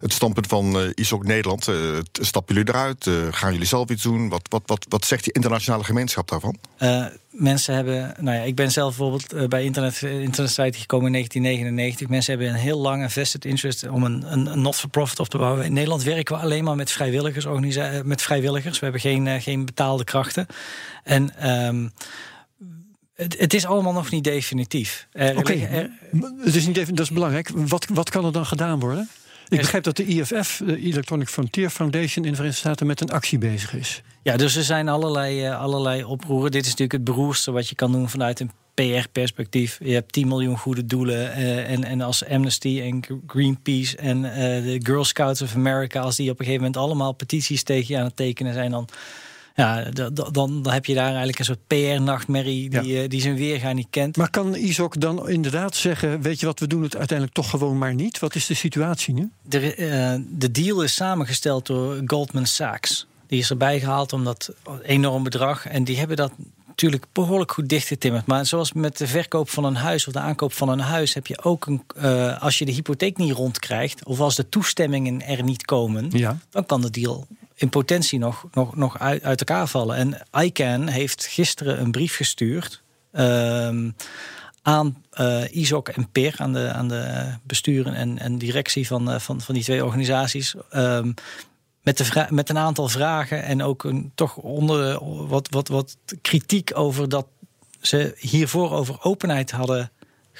het 0.00 0.12
standpunt 0.12 0.46
van 0.46 0.92
ISOC 0.94 1.24
Nederland? 1.24 1.68
stappen 2.12 2.54
jullie 2.54 2.70
eruit? 2.70 3.10
gaan 3.30 3.52
jullie 3.52 3.66
zelf 3.66 3.88
iets 3.88 4.02
doen? 4.02 4.28
Wat, 4.28 4.42
wat, 4.48 4.62
wat, 4.66 4.86
wat 4.88 5.04
zegt 5.04 5.24
die 5.24 5.32
internationale 5.32 5.84
gemeenschap 5.84 6.28
daarvan? 6.28 6.58
Mensen 7.30 7.74
hebben, 7.74 8.14
nou 8.20 8.36
ja, 8.36 8.42
ik 8.42 8.54
ben 8.54 8.70
zelf 8.70 8.96
bijvoorbeeld 8.96 9.34
uh, 9.34 9.44
bij 9.44 9.64
internet, 9.64 10.02
internetsite 10.02 10.78
gekomen 10.78 11.06
in 11.06 11.12
1999. 11.12 12.08
Mensen 12.08 12.32
hebben 12.32 12.52
een 12.52 12.60
heel 12.60 12.78
lange 12.78 13.08
vested 13.08 13.44
interest 13.44 13.88
om 13.88 14.04
een, 14.04 14.32
een, 14.32 14.46
een 14.46 14.60
not-for-profit 14.60 15.20
op 15.20 15.28
te 15.28 15.38
bouwen. 15.38 15.64
In 15.64 15.72
Nederland 15.72 16.02
werken 16.02 16.36
we 16.36 16.42
alleen 16.42 16.64
maar 16.64 16.76
met 16.76 16.90
vrijwilligers, 16.90 17.46
met 18.04 18.22
vrijwilligers. 18.22 18.78
We 18.78 18.84
hebben 18.84 19.00
geen, 19.00 19.40
geen 19.40 19.64
betaalde 19.64 20.04
krachten. 20.04 20.46
En 21.04 21.50
um, 21.66 21.92
het, 23.14 23.38
het, 23.38 23.54
is 23.54 23.66
allemaal 23.66 23.92
nog 23.92 24.10
niet 24.10 24.24
definitief. 24.24 25.08
Oké, 25.12 25.34
okay. 25.36 25.90
het 26.44 26.54
is 26.54 26.66
niet 26.66 26.76
even, 26.76 26.94
dat 26.94 27.04
is 27.04 27.12
belangrijk. 27.12 27.50
Wat, 27.54 27.86
wat 27.92 28.10
kan 28.10 28.24
er 28.24 28.32
dan 28.32 28.46
gedaan 28.46 28.80
worden? 28.80 29.08
Ik 29.48 29.58
begrijp 29.58 29.84
dat 29.84 29.96
de 29.96 30.04
IFF, 30.04 30.62
de 30.64 30.78
Electronic 30.80 31.28
Frontier 31.28 31.70
Foundation 31.70 32.24
in 32.24 32.30
de 32.30 32.36
Verenigde 32.36 32.60
Staten, 32.60 32.86
met 32.86 33.00
een 33.00 33.10
actie 33.10 33.38
bezig 33.38 33.74
is. 33.74 34.02
Ja, 34.22 34.36
dus 34.36 34.56
er 34.56 34.62
zijn 34.62 34.88
allerlei, 34.88 35.46
uh, 35.46 35.60
allerlei 35.60 36.04
oproeren. 36.04 36.50
Dit 36.50 36.62
is 36.62 36.70
natuurlijk 36.70 36.92
het 36.92 37.04
beroerdste 37.04 37.50
wat 37.50 37.68
je 37.68 37.74
kan 37.74 37.92
doen 37.92 38.08
vanuit 38.08 38.40
een 38.40 38.50
PR-perspectief. 38.74 39.78
Je 39.82 39.92
hebt 39.92 40.12
10 40.12 40.28
miljoen 40.28 40.58
goede 40.58 40.86
doelen. 40.86 41.38
Uh, 41.38 41.70
en, 41.70 41.84
en 41.84 42.00
als 42.00 42.26
Amnesty 42.26 42.80
en 42.80 43.20
Greenpeace 43.26 43.96
en 43.96 44.18
uh, 44.18 44.32
de 44.34 44.80
Girl 44.82 45.04
Scouts 45.04 45.42
of 45.42 45.54
America, 45.54 46.00
als 46.00 46.16
die 46.16 46.30
op 46.30 46.38
een 46.38 46.44
gegeven 46.44 46.64
moment 46.66 46.82
allemaal 46.82 47.12
petities 47.12 47.62
tegen 47.62 47.94
je 47.94 48.00
aan 48.00 48.06
het 48.06 48.16
tekenen 48.16 48.54
zijn, 48.54 48.70
dan 48.70 48.88
ja, 49.58 49.84
dan, 50.12 50.62
dan 50.62 50.70
heb 50.70 50.84
je 50.84 50.94
daar 50.94 51.06
eigenlijk 51.06 51.38
een 51.38 51.44
soort 51.44 51.66
PR-nachtmerrie 51.66 52.70
die, 52.70 52.86
ja. 52.86 53.08
die 53.08 53.20
zijn 53.20 53.36
weerga 53.36 53.72
niet 53.72 53.86
kent. 53.90 54.16
Maar 54.16 54.30
kan 54.30 54.56
ISOC 54.56 55.00
dan 55.00 55.28
inderdaad 55.28 55.76
zeggen: 55.76 56.22
Weet 56.22 56.40
je 56.40 56.46
wat, 56.46 56.60
we 56.60 56.66
doen 56.66 56.82
het 56.82 56.96
uiteindelijk 56.96 57.36
toch 57.36 57.50
gewoon 57.50 57.78
maar 57.78 57.94
niet? 57.94 58.18
Wat 58.18 58.34
is 58.34 58.46
de 58.46 58.54
situatie 58.54 59.14
nu? 59.14 59.30
De, 59.42 59.76
uh, 59.76 60.24
de 60.38 60.50
deal 60.50 60.82
is 60.82 60.94
samengesteld 60.94 61.66
door 61.66 62.02
Goldman 62.06 62.46
Sachs. 62.46 63.06
Die 63.26 63.38
is 63.38 63.50
erbij 63.50 63.80
gehaald 63.80 64.12
om 64.12 64.24
dat 64.24 64.52
enorm 64.82 65.22
bedrag. 65.22 65.66
En 65.66 65.84
die 65.84 65.98
hebben 65.98 66.16
dat 66.16 66.32
natuurlijk 66.66 67.06
behoorlijk 67.12 67.52
goed 67.52 67.68
dichtgetimmerd. 67.68 68.26
Maar 68.26 68.46
zoals 68.46 68.72
met 68.72 68.98
de 68.98 69.06
verkoop 69.06 69.50
van 69.50 69.64
een 69.64 69.76
huis 69.76 70.06
of 70.06 70.12
de 70.12 70.18
aankoop 70.18 70.52
van 70.52 70.68
een 70.68 70.80
huis, 70.80 71.14
heb 71.14 71.26
je 71.26 71.42
ook 71.42 71.66
een. 71.66 71.82
Uh, 71.96 72.42
als 72.42 72.58
je 72.58 72.64
de 72.64 72.72
hypotheek 72.72 73.16
niet 73.16 73.32
rondkrijgt, 73.32 74.04
of 74.04 74.20
als 74.20 74.36
de 74.36 74.48
toestemmingen 74.48 75.22
er 75.22 75.42
niet 75.42 75.64
komen, 75.64 76.08
ja. 76.10 76.38
dan 76.50 76.66
kan 76.66 76.80
de 76.80 76.90
deal 76.90 77.26
in 77.58 77.68
potentie 77.68 78.18
nog, 78.18 78.46
nog, 78.52 78.76
nog 78.76 78.98
uit, 78.98 79.22
uit 79.22 79.38
elkaar 79.38 79.66
vallen. 79.66 79.96
En 79.96 80.42
ICANN 80.44 80.88
heeft 80.88 81.26
gisteren 81.26 81.80
een 81.80 81.90
brief 81.90 82.16
gestuurd. 82.16 82.82
Uh, 83.12 83.68
aan 84.62 85.02
uh, 85.20 85.54
ISOC 85.54 85.88
en 85.88 86.10
PIR, 86.10 86.34
aan 86.36 86.52
de, 86.52 86.72
aan 86.72 86.88
de 86.88 87.34
besturen 87.42 87.94
en, 87.94 88.18
en 88.18 88.38
directie 88.38 88.86
van, 88.86 89.12
uh, 89.12 89.18
van, 89.18 89.40
van 89.40 89.54
die 89.54 89.64
twee 89.64 89.84
organisaties. 89.84 90.54
Um, 90.74 91.14
met, 91.82 91.96
de 91.96 92.26
met 92.30 92.48
een 92.48 92.58
aantal 92.58 92.88
vragen 92.88 93.42
en 93.42 93.62
ook 93.62 93.84
een, 93.84 94.12
toch 94.14 94.36
onder 94.36 95.04
wat, 95.26 95.48
wat, 95.50 95.68
wat 95.68 95.96
kritiek 96.22 96.70
over 96.74 97.08
dat 97.08 97.26
ze 97.80 98.14
hiervoor 98.18 98.70
over 98.70 99.02
openheid 99.02 99.50
hadden. 99.50 99.90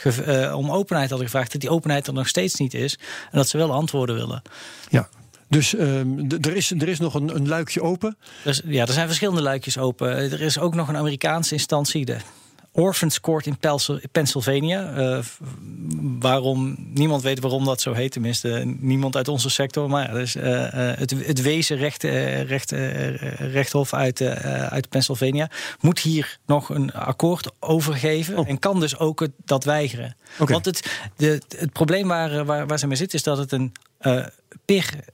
Uh, 0.04 0.54
om 0.56 0.70
openheid 0.70 1.08
hadden 1.08 1.28
gevraagd, 1.28 1.52
dat 1.52 1.60
die 1.60 1.70
openheid 1.70 2.06
er 2.06 2.12
nog 2.12 2.28
steeds 2.28 2.54
niet 2.54 2.74
is. 2.74 2.98
En 3.30 3.38
dat 3.38 3.48
ze 3.48 3.56
wel 3.56 3.72
antwoorden 3.72 4.14
willen. 4.16 4.42
Ja, 4.88 5.08
dus 5.48 5.72
um, 5.72 6.26
er, 6.40 6.56
is, 6.56 6.70
er 6.70 6.88
is 6.88 6.98
nog 6.98 7.14
een, 7.14 7.34
een 7.34 7.48
luikje 7.48 7.82
open? 7.82 8.16
Dus, 8.44 8.62
ja, 8.64 8.86
er 8.86 8.92
zijn 8.92 9.06
verschillende 9.06 9.42
luikjes 9.42 9.78
open. 9.78 10.08
Er 10.16 10.40
is 10.40 10.58
ook 10.58 10.74
nog 10.74 10.88
een 10.88 10.96
Amerikaanse 10.96 11.54
instantie, 11.54 12.04
de 12.04 12.16
Orphans 12.72 13.20
Court 13.20 13.46
in 13.46 13.58
Pennsylvania. 14.12 14.98
Uh, 14.98 15.18
waarom, 16.18 16.76
niemand 16.94 17.22
weet 17.22 17.40
waarom 17.40 17.64
dat 17.64 17.80
zo 17.80 17.92
heet, 17.92 18.12
tenminste 18.12 18.76
niemand 18.78 19.16
uit 19.16 19.28
onze 19.28 19.50
sector. 19.50 19.88
Maar 19.88 20.08
ja, 20.08 20.12
dus, 20.12 20.36
uh, 20.36 20.44
het, 20.72 21.14
het 21.26 21.42
wezen 21.42 21.76
recht, 21.76 22.02
recht, 22.02 22.70
rechthof 23.38 23.94
uit, 23.94 24.20
uit 24.70 24.88
Pennsylvania 24.88 25.50
moet 25.80 25.98
hier 25.98 26.38
nog 26.46 26.68
een 26.68 26.92
akkoord 26.92 27.50
overgeven 27.60 28.38
oh. 28.38 28.48
en 28.48 28.58
kan 28.58 28.80
dus 28.80 28.98
ook 28.98 29.20
het, 29.20 29.32
dat 29.44 29.64
weigeren. 29.64 30.16
Okay. 30.38 30.52
Want 30.52 30.64
het, 30.64 31.00
de, 31.16 31.42
het 31.58 31.72
probleem 31.72 32.08
waar, 32.08 32.44
waar, 32.44 32.66
waar 32.66 32.78
ze 32.78 32.86
mee 32.86 32.96
zit 32.96 33.14
is 33.14 33.22
dat 33.22 33.38
het 33.38 33.52
een 33.52 33.72
uh, 34.00 34.26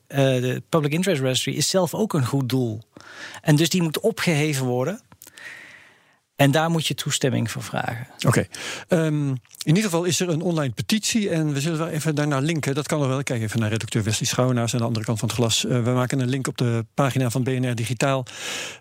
de 0.09 0.63
Public 0.69 0.93
Interest 0.93 1.23
Registry, 1.23 1.55
is 1.55 1.69
zelf 1.69 1.95
ook 1.95 2.13
een 2.13 2.27
goed 2.27 2.49
doel. 2.49 2.81
En 3.41 3.57
dus 3.57 3.69
die 3.69 3.83
moet 3.83 4.01
opgeheven 4.01 4.67
worden. 4.67 5.01
En 6.37 6.51
daar 6.51 6.71
moet 6.71 6.87
je 6.87 6.95
toestemming 6.95 7.51
voor 7.51 7.63
vragen. 7.63 8.07
Oké. 8.27 8.47
Ehm, 8.89 9.29
in 9.29 9.75
ieder 9.75 9.83
geval 9.83 10.05
is 10.05 10.21
er 10.21 10.29
een 10.29 10.41
online 10.41 10.73
petitie. 10.73 11.31
En 11.31 11.53
we 11.53 11.61
zullen 11.61 11.79
wel 11.79 11.89
even 11.89 12.15
daarnaar 12.15 12.43
linken. 12.43 12.75
Dat 12.75 12.87
kan 12.87 13.03
er 13.03 13.09
wel. 13.09 13.23
Kijk 13.23 13.43
even 13.43 13.61
naar 13.61 13.69
redacteur 13.69 14.03
Wesley 14.03 14.29
Schouwenaars 14.29 14.73
aan 14.73 14.79
de 14.79 14.87
andere 14.87 15.05
kant 15.05 15.19
van 15.19 15.29
het 15.29 15.37
glas. 15.37 15.65
Uh, 15.65 15.83
we 15.83 15.91
maken 15.91 16.21
een 16.21 16.29
link 16.29 16.47
op 16.47 16.59
de 16.59 16.87
pagina 16.95 17.31
van 17.31 17.43
BNR 17.43 17.75
Digitaal. 17.75 18.25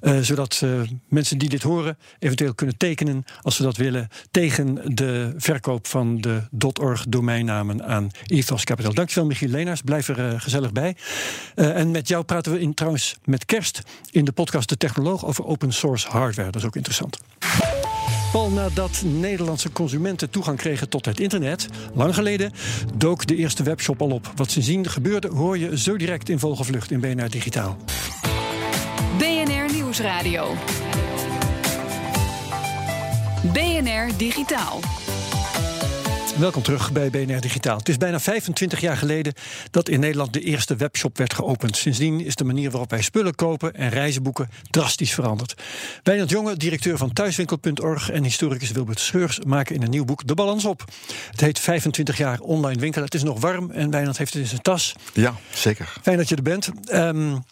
Uh, 0.01 0.19
zodat 0.19 0.61
uh, 0.63 0.81
mensen 1.07 1.37
die 1.37 1.49
dit 1.49 1.63
horen 1.63 1.97
eventueel 2.19 2.53
kunnen 2.53 2.77
tekenen, 2.77 3.25
als 3.41 3.55
ze 3.55 3.63
dat 3.63 3.77
willen, 3.77 4.07
tegen 4.31 4.95
de 4.95 5.33
verkoop 5.37 5.87
van 5.87 6.21
de 6.21 6.41
.org 6.79 7.05
domeinnamen 7.07 7.85
aan 7.85 8.11
Ethos 8.27 8.63
Capital. 8.63 8.93
Dankjewel 8.93 9.25
Michiel 9.25 9.49
Leenaars. 9.49 9.81
Blijf 9.81 10.07
er 10.07 10.41
gezellig 10.41 10.71
bij. 10.71 10.95
en 11.55 11.91
met 11.91 12.07
jou 12.07 12.23
praten 12.23 12.51
we 12.51 12.59
in, 12.59 12.73
trouwens 12.73 13.17
met 13.23 13.45
kerst 13.45 13.81
in 14.11 14.25
de 14.25 14.31
podcast 14.31 14.69
De 14.69 14.77
Technoloog 14.77 15.25
over 15.25 15.45
open 15.45 15.73
source 15.73 16.07
hardware. 16.07 16.51
Dat 16.51 16.61
is 16.61 16.67
ook 16.67 16.75
interessant. 16.75 17.19
Al 18.33 18.49
nadat 18.49 19.03
Nederlandse 19.05 19.71
consumenten 19.71 20.29
toegang 20.29 20.57
kregen 20.57 20.89
tot 20.89 21.05
het 21.05 21.19
internet, 21.19 21.67
lang 21.93 22.15
geleden, 22.15 22.51
dook 22.95 23.25
de 23.25 23.35
eerste 23.35 23.63
webshop 23.63 24.01
al 24.01 24.09
op. 24.09 24.31
Wat 24.35 24.51
sindsdien 24.51 24.89
gebeurde, 24.89 25.27
hoor 25.27 25.57
je 25.57 25.77
zo 25.77 25.97
direct 25.97 26.29
in 26.29 26.39
Vogelvlucht 26.39 26.91
in 26.91 26.99
BNR 26.99 27.29
Digitaal. 27.29 27.77
BNR 29.17 29.73
Nieuwsradio. 29.73 30.53
BNR 33.53 34.17
Digitaal. 34.17 35.02
Welkom 36.39 36.63
terug 36.63 36.91
bij 36.91 37.09
BNR 37.09 37.41
Digitaal. 37.41 37.77
Het 37.77 37.89
is 37.89 37.97
bijna 37.97 38.19
25 38.19 38.81
jaar 38.81 38.97
geleden 38.97 39.33
dat 39.71 39.89
in 39.89 39.99
Nederland 39.99 40.33
de 40.33 40.39
eerste 40.39 40.75
webshop 40.75 41.17
werd 41.17 41.33
geopend. 41.33 41.77
Sindsdien 41.77 42.25
is 42.25 42.35
de 42.35 42.43
manier 42.43 42.71
waarop 42.71 42.89
wij 42.89 43.01
spullen 43.01 43.35
kopen 43.35 43.73
en 43.73 43.89
reizen 43.89 44.23
boeken 44.23 44.49
drastisch 44.69 45.13
veranderd. 45.13 45.61
Wijnand 46.03 46.29
Jonge, 46.29 46.57
directeur 46.57 46.97
van 46.97 47.13
thuiswinkel.org 47.13 48.09
en 48.09 48.23
historicus 48.23 48.71
Wilbert 48.71 48.99
Scheurs 48.99 49.39
maken 49.39 49.75
in 49.75 49.81
een 49.83 49.89
nieuw 49.89 50.05
boek 50.05 50.27
de 50.27 50.33
balans 50.33 50.65
op. 50.65 50.85
Het 51.31 51.41
heet 51.41 51.59
25 51.59 52.17
jaar 52.17 52.39
online 52.39 52.79
winkelen. 52.79 53.05
Het 53.05 53.15
is 53.15 53.23
nog 53.23 53.39
warm 53.39 53.71
en 53.71 53.89
Wijnand 53.89 54.17
heeft 54.17 54.33
het 54.33 54.41
in 54.41 54.47
zijn 54.47 54.61
tas. 54.61 54.95
Ja, 55.13 55.35
zeker. 55.53 55.93
Fijn 56.01 56.17
dat 56.17 56.29
je 56.29 56.35
er 56.35 56.41
bent. 56.41 56.69
Um, 56.93 57.43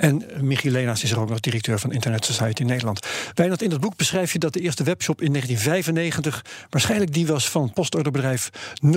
en 0.00 0.24
Leenaars 0.62 1.02
is 1.02 1.10
er 1.10 1.20
ook 1.20 1.28
nog 1.28 1.40
directeur 1.40 1.78
van 1.78 1.92
Internet 1.92 2.24
Society 2.24 2.62
Nederland. 2.62 3.06
Wijnand, 3.34 3.62
in 3.62 3.70
het 3.70 3.80
boek 3.80 3.96
beschrijf 3.96 4.32
je 4.32 4.38
dat 4.38 4.52
de 4.52 4.60
eerste 4.60 4.84
webshop 4.84 5.20
in 5.20 5.32
1995... 5.32 6.44
waarschijnlijk 6.70 7.12
die 7.12 7.26
was 7.26 7.48
van 7.48 7.72
postorderbedrijf 7.72 8.50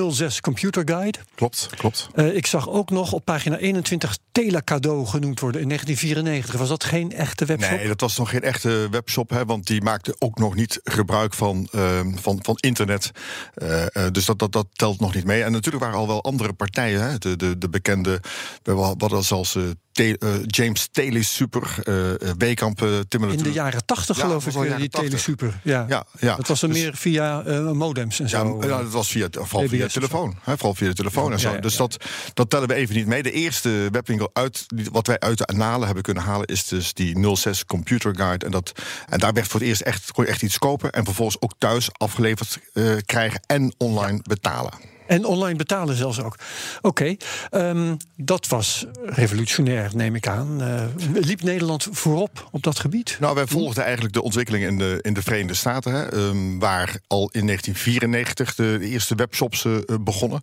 06 0.10 0.41
Computer 0.41 0.81
Guide. 0.86 1.19
Klopt, 1.36 1.69
klopt. 1.77 2.10
Uh, 2.15 2.36
ik 2.36 2.48
zag 2.48 2.69
ook 2.69 2.89
nog 2.89 3.12
op 3.12 3.25
pagina 3.25 3.57
21 3.57 4.17
Telacado 4.31 5.05
genoemd 5.05 5.39
worden 5.39 5.62
in 5.62 5.67
1994. 5.67 6.60
Was 6.60 6.69
dat 6.69 6.83
geen 6.83 7.12
echte 7.12 7.45
webshop? 7.45 7.77
Nee, 7.77 7.88
dat 7.88 8.01
was 8.01 8.17
nog 8.17 8.29
geen 8.29 8.41
echte 8.41 8.88
webshop, 8.91 9.29
hè, 9.29 9.45
want 9.45 9.67
die 9.67 9.81
maakte 9.81 10.15
ook 10.19 10.38
nog 10.38 10.55
niet 10.55 10.79
gebruik 10.83 11.33
van, 11.33 11.67
uh, 11.72 12.00
van, 12.15 12.39
van 12.41 12.55
internet. 12.60 13.12
Uh, 13.55 13.86
dus 14.12 14.25
dat, 14.25 14.39
dat, 14.39 14.51
dat 14.51 14.67
telt 14.74 15.00
nog 15.00 15.13
niet 15.13 15.25
mee. 15.25 15.43
En 15.43 15.51
natuurlijk 15.51 15.83
waren 15.83 16.00
al 16.00 16.07
wel 16.07 16.24
andere 16.24 16.53
partijen, 16.53 17.01
hè, 17.01 17.17
de, 17.17 17.36
de, 17.36 17.57
de 17.57 17.69
bekende, 17.69 18.22
wat 18.63 19.12
als 19.12 19.31
als 19.31 19.57
Te 19.93 20.15
uh, 20.19 20.29
James 20.45 20.88
Telesuper, 20.91 21.75
uh, 21.83 22.31
Wekamp, 22.38 22.81
uh, 22.81 22.97
In 23.09 23.38
de 23.38 23.51
jaren 23.51 23.85
tachtig 23.85 24.17
ja, 24.17 24.23
geloof 24.23 24.47
ik, 24.47 24.77
die 24.77 24.89
Telesuper. 24.89 25.59
Ja. 25.63 25.85
Ja, 25.89 26.05
ja. 26.19 26.35
Dat 26.35 26.47
was 26.47 26.62
er 26.62 26.67
dus, 26.69 26.77
meer 26.77 26.95
via 26.95 27.43
modems 27.73 28.19
en 28.19 28.29
zo. 28.29 28.57
Ja, 28.62 28.77
dat 28.77 28.91
was 28.91 29.09
via, 29.12 29.27
vooral 29.31 29.67
via 29.67 29.88
telefoon. 29.88 30.35
Hè, 30.41 30.53
vooral 30.53 30.75
via 30.75 30.88
de 30.88 30.93
telefoon 30.93 31.31
en 31.31 31.39
zo. 31.39 31.59
dus 31.59 31.75
Dat, 31.75 31.97
dat 32.33 32.50
tellen 32.50 32.67
we 32.67 32.73
even 32.73 32.95
niet 32.95 33.07
mee. 33.07 33.23
De 33.23 33.31
eerste 33.31 33.88
webwinkel 33.91 34.29
uit, 34.33 34.65
wat 34.91 35.07
wij 35.07 35.19
uit 35.19 35.38
de 35.38 35.45
analen 35.45 35.85
hebben 35.85 36.03
kunnen 36.03 36.23
halen... 36.23 36.47
is 36.47 36.67
dus 36.67 36.93
die 36.93 37.35
06 37.35 37.65
Computer 37.65 38.15
Guide. 38.15 38.45
En, 38.45 38.51
dat, 38.51 38.71
en 39.09 39.19
daar 39.19 39.33
werd 39.33 39.47
voor 39.47 39.59
het 39.59 39.69
eerst 39.69 39.81
echt, 39.81 40.12
kon 40.12 40.23
je 40.23 40.29
echt 40.29 40.41
iets 40.41 40.57
kopen... 40.57 40.91
en 40.91 41.05
vervolgens 41.05 41.41
ook 41.41 41.53
thuis 41.57 41.89
afgeleverd 41.91 42.59
krijgen 43.05 43.41
en 43.45 43.73
online 43.77 44.19
betalen. 44.23 44.92
En 45.07 45.25
online 45.25 45.57
betalen 45.57 45.95
zelfs 45.95 46.19
ook. 46.19 46.36
Oké, 46.81 47.17
okay, 47.51 47.69
um, 47.69 47.98
dat 48.15 48.48
was 48.48 48.86
revolutionair, 49.05 49.91
neem 49.93 50.15
ik 50.15 50.27
aan. 50.27 50.62
Uh, 50.62 50.83
liep 51.13 51.41
Nederland 51.41 51.88
voorop 51.91 52.48
op 52.51 52.63
dat 52.63 52.79
gebied? 52.79 53.17
Nou, 53.19 53.36
wij 53.36 53.48
volgden 53.48 53.83
eigenlijk 53.83 54.13
de 54.13 54.22
ontwikkeling 54.22 54.65
in 54.65 54.77
de, 54.77 55.00
in 55.01 55.13
de 55.13 55.22
Verenigde 55.22 55.53
Staten, 55.53 55.93
hè, 55.93 56.13
um, 56.13 56.60
waar 56.60 56.95
al 57.07 57.29
in 57.31 57.45
1994 57.45 58.55
de, 58.55 58.77
eerste 58.81 59.15
webshops 59.15 59.63
uh, 59.63 59.77
begonnen. 60.01 60.41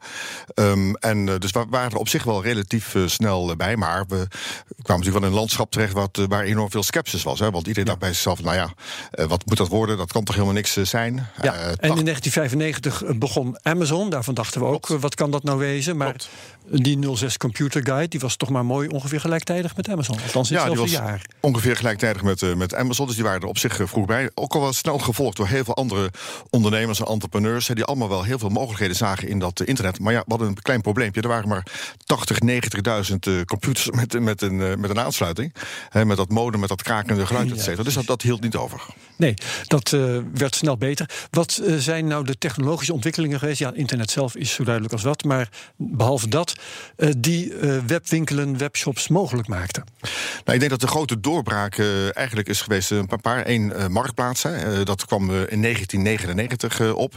Um, 0.55 0.95
en 0.95 1.26
uh, 1.26 1.35
dus 1.38 1.50
we 1.50 1.64
waren 1.71 1.90
er 1.90 1.97
op 1.97 2.09
zich 2.09 2.25
wel 2.25 2.43
relatief 2.43 2.97
snel 3.07 3.57
bij, 3.57 3.76
maar 3.76 4.05
we 4.09 4.26
kwamen 4.83 5.05
natuurlijk 5.05 5.12
wel 5.12 5.23
in 5.23 5.29
een 5.29 5.35
landschap 5.35 5.71
terecht 5.71 5.93
wat, 5.93 6.26
waar 6.29 6.45
enorm 6.45 6.71
veel 6.71 6.83
sceptisch 6.83 7.23
was. 7.23 7.38
Hè, 7.38 7.50
want 7.50 7.67
iedereen 7.67 7.85
ja. 7.85 7.90
dacht 7.90 7.99
bij 7.99 8.12
zichzelf, 8.12 8.43
nou 8.43 8.57
ja, 8.57 8.73
wat 9.26 9.47
moet 9.47 9.57
dat 9.57 9.69
worden? 9.69 9.97
Dat 9.97 10.12
kan 10.12 10.25
toch 10.25 10.35
helemaal 10.35 10.55
niks 10.55 10.73
zijn? 10.73 11.14
Ja, 11.43 11.55
en 11.55 11.97
in 11.97 12.05
1995 12.05 13.02
begon 13.19 13.59
Amazon, 13.62 14.11
daarvan 14.11 14.35
dachten 14.50 14.71
we 14.71 14.95
ook, 14.95 15.00
wat 15.00 15.14
kan 15.14 15.30
dat 15.30 15.42
nou 15.42 15.59
wezen? 15.59 15.97
Maar 15.97 16.16
die 16.71 17.17
06 17.17 17.37
Computer 17.37 17.83
Guide, 17.85 18.09
die 18.09 18.21
was 18.21 18.37
toch 18.37 18.50
maar 18.50 18.64
mooi 18.64 18.88
ongeveer 18.88 19.21
gelijktijdig 19.21 19.76
met 19.76 19.88
Amazon. 19.88 20.19
Althans 20.23 20.49
ja, 20.49 20.64
hetzelfde 20.64 20.93
jaar. 20.93 21.26
Ongeveer 21.40 21.76
gelijktijdig 21.76 22.23
met, 22.23 22.43
uh, 22.43 22.55
met 22.55 22.75
Amazon. 22.75 23.07
Dus 23.07 23.14
die 23.14 23.25
waren 23.25 23.40
er 23.40 23.47
op 23.47 23.59
zich 23.59 23.79
uh, 23.79 23.87
vroeg 23.87 24.07
bij. 24.07 24.31
Ook 24.35 24.55
al 24.55 24.61
wel 24.61 24.73
snel 24.73 24.99
gevolgd 24.99 25.37
door 25.37 25.47
heel 25.47 25.64
veel 25.64 25.75
andere 25.76 26.11
ondernemers 26.50 27.00
en 27.00 27.07
entrepreneurs. 27.07 27.67
die 27.67 27.85
allemaal 27.85 28.09
wel 28.09 28.23
heel 28.23 28.38
veel 28.38 28.49
mogelijkheden 28.49 28.97
zagen 28.97 29.29
in 29.29 29.38
dat 29.38 29.61
uh, 29.61 29.69
internet. 29.69 30.00
Maar 30.00 30.12
ja, 30.12 30.19
we 30.19 30.25
hadden 30.29 30.49
een 30.49 30.62
klein 30.62 30.81
probleempje. 30.81 31.21
Er 31.21 31.29
waren 31.29 31.49
maar 31.49 31.67
80, 32.05 32.38
90.000 33.09 33.45
computers 33.45 33.90
met, 34.00 34.21
met, 34.21 34.43
een, 34.43 34.57
met 34.57 34.90
een 34.90 35.00
aansluiting. 35.00 35.55
met 35.93 36.17
dat 36.17 36.29
modem, 36.29 36.61
met 36.61 36.69
dat 36.69 36.83
krakende 36.83 37.26
geluid, 37.26 37.52
et 37.52 37.61
cetera. 37.61 37.83
Dus 37.83 37.95
dat, 37.95 38.07
dat 38.07 38.23
hield 38.23 38.40
niet 38.40 38.57
over. 38.57 38.81
Nee, 39.17 39.35
dat 39.67 39.90
werd 40.35 40.55
snel 40.55 40.76
beter. 40.76 41.11
Wat 41.31 41.62
zijn 41.79 42.07
nou 42.07 42.25
de 42.25 42.38
technologische 42.38 42.93
ontwikkelingen 42.93 43.38
geweest? 43.38 43.59
Ja, 43.59 43.73
internet 43.75 44.11
zelf 44.11 44.37
is 44.37 44.52
zo 44.52 44.64
duidelijk 44.64 44.95
als 44.95 45.02
wat. 45.02 45.25
Maar 45.25 45.49
behalve 45.76 46.29
dat, 46.29 46.50
uh, 46.97 47.11
die 47.19 47.54
uh, 47.54 47.78
webwinkelen, 47.87 48.59
webshops 48.59 49.09
mogelijk 49.09 49.49
maakten. 49.49 49.85
Nou, 50.45 50.52
ik 50.52 50.59
denk 50.59 50.71
dat 50.71 50.80
de 50.80 50.87
grote 50.87 51.21
doorbraak 51.21 51.76
uh, 51.76 52.16
eigenlijk 52.16 52.49
is 52.49 52.61
geweest 52.61 52.90
een 52.90 53.09
paar. 53.23 53.42
Eén 53.49 53.92
marktplaats. 53.92 54.42
Hè, 54.42 54.85
dat 54.85 55.04
kwam 55.04 55.23
in 55.23 55.62
1999 55.62 56.95
op. 56.95 57.14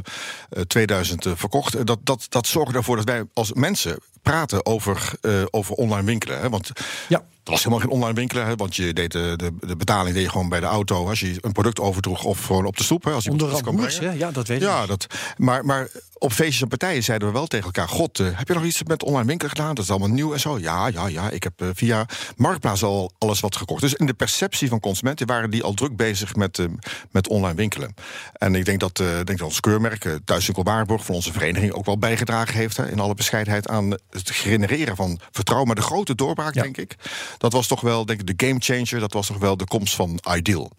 2000 0.68 1.28
verkocht. 1.36 1.86
dat, 1.86 2.00
dat, 2.04 2.26
dat 2.30 2.48
zorgde 2.48 2.78
ervoor 2.78 2.96
dat 2.96 3.06
wij 3.06 3.24
als 3.34 3.54
mensen 3.54 4.00
praten 4.22 4.66
over, 4.66 5.12
over 5.50 5.76
online 5.76 6.06
winkelen. 6.06 6.40
Hè, 6.40 6.50
want 6.50 6.72
ja. 7.08 7.24
Was 7.44 7.58
helemaal 7.58 7.80
geen 7.80 7.90
online 7.90 8.14
winkelen, 8.14 8.46
hè, 8.46 8.56
want 8.56 8.76
je 8.76 8.94
deed 8.94 9.12
de, 9.12 9.34
de, 9.36 9.52
de, 9.60 9.76
betaling 9.76 10.14
deed 10.16 10.24
je 10.24 10.30
gewoon 10.30 10.50
bij 10.50 10.60
de 10.60 10.66
auto 10.66 11.10
als 11.10 11.20
je 11.20 11.36
een 11.42 11.52
product 11.52 11.80
overdroeg 11.80 12.24
of 12.24 12.46
gewoon 12.46 12.66
op 12.66 12.78
de 12.78 12.84
stoep. 12.84 13.04
Hè, 13.04 13.12
als 13.12 13.24
je 13.24 13.32
Onder 13.32 13.62
kan 13.62 13.90
ja, 14.18 14.32
dat 14.32 14.48
weet 14.48 14.62
ik. 14.62 14.68
Ja, 14.68 14.86
dat, 14.86 15.08
maar, 15.38 15.66
maar 15.66 15.90
op 16.24 16.32
feestjes 16.32 16.62
en 16.62 16.68
partijen 16.68 17.04
zeiden 17.04 17.28
we 17.28 17.34
wel 17.34 17.48
tegen 17.48 17.66
elkaar: 17.66 17.88
God, 17.88 18.20
uh, 18.20 18.28
heb 18.34 18.48
je 18.48 18.54
nog 18.54 18.64
iets 18.64 18.84
met 18.84 19.04
online 19.04 19.28
winkelen 19.28 19.52
gedaan? 19.52 19.76
Dat 19.76 19.84
is 19.84 19.90
allemaal 19.90 20.10
nieuw 20.10 20.34
en 20.34 20.40
zo. 20.40 20.60
Ja, 20.60 20.88
ja, 20.88 21.08
ja. 21.08 21.30
Ik 21.30 21.44
heb 21.44 21.62
uh, 21.62 21.70
via 21.74 22.06
Marktplaats 22.36 22.84
al 22.84 23.12
alles 23.18 23.40
wat 23.40 23.56
gekocht. 23.56 23.82
Dus 23.82 23.94
in 23.94 24.06
de 24.06 24.14
perceptie 24.14 24.68
van 24.68 24.80
consumenten 24.80 25.28
waren 25.28 25.50
die 25.50 25.64
al 25.64 25.74
druk 25.74 25.96
bezig 25.96 26.36
met, 26.36 26.58
uh, 26.58 26.66
met 27.12 27.28
online 27.28 27.56
winkelen. 27.56 27.94
En 28.34 28.56
ik 28.56 28.66
denk 28.66 28.80
dat, 28.80 28.96
denk 28.98 29.28
dat 29.28 29.42
ons 29.42 29.60
keurmerk, 29.60 30.20
Thuiswinkel 30.26 30.64
Waarborg, 30.64 31.06
van 31.06 31.16
onze 31.16 31.32
vereniging 31.32 31.72
ook 31.72 31.86
wel 31.86 31.98
bijgedragen 31.98 32.56
heeft. 32.56 32.78
Hè, 32.78 32.92
in 32.92 33.00
alle 33.00 33.14
bescheidenheid 33.14 33.68
aan 33.68 33.90
het 33.90 34.32
genereren 34.32 34.96
van 34.96 35.20
vertrouwen. 35.32 35.68
Maar 35.68 35.78
de 35.78 35.88
grote 35.88 36.16
doorbraak, 36.16 36.54
ja. 36.54 36.62
denk 36.62 36.78
ik, 36.78 36.96
dat 37.38 37.54
was 37.54 37.68
toch 37.68 37.82
wel 37.82 38.06
denk 38.06 38.20
ik, 38.20 38.38
de 38.38 38.46
game 38.46 38.60
changer. 38.60 39.00
Dat 39.00 39.14
was 39.14 39.28
toch 39.28 39.38
wel 39.38 39.58
de 39.58 39.66
komst 39.66 39.96
van 39.96 40.20
Ideal. 40.36 40.72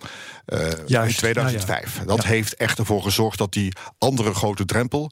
in 0.86 1.14
2005. 1.14 1.98
Ja, 1.98 2.04
dat 2.04 2.24
heeft 2.24 2.54
echt 2.54 2.78
ervoor 2.78 3.02
gezorgd 3.02 3.38
dat 3.38 3.52
die 3.52 3.72
andere 3.98 4.34
grote 4.34 4.64
drempel 4.64 5.10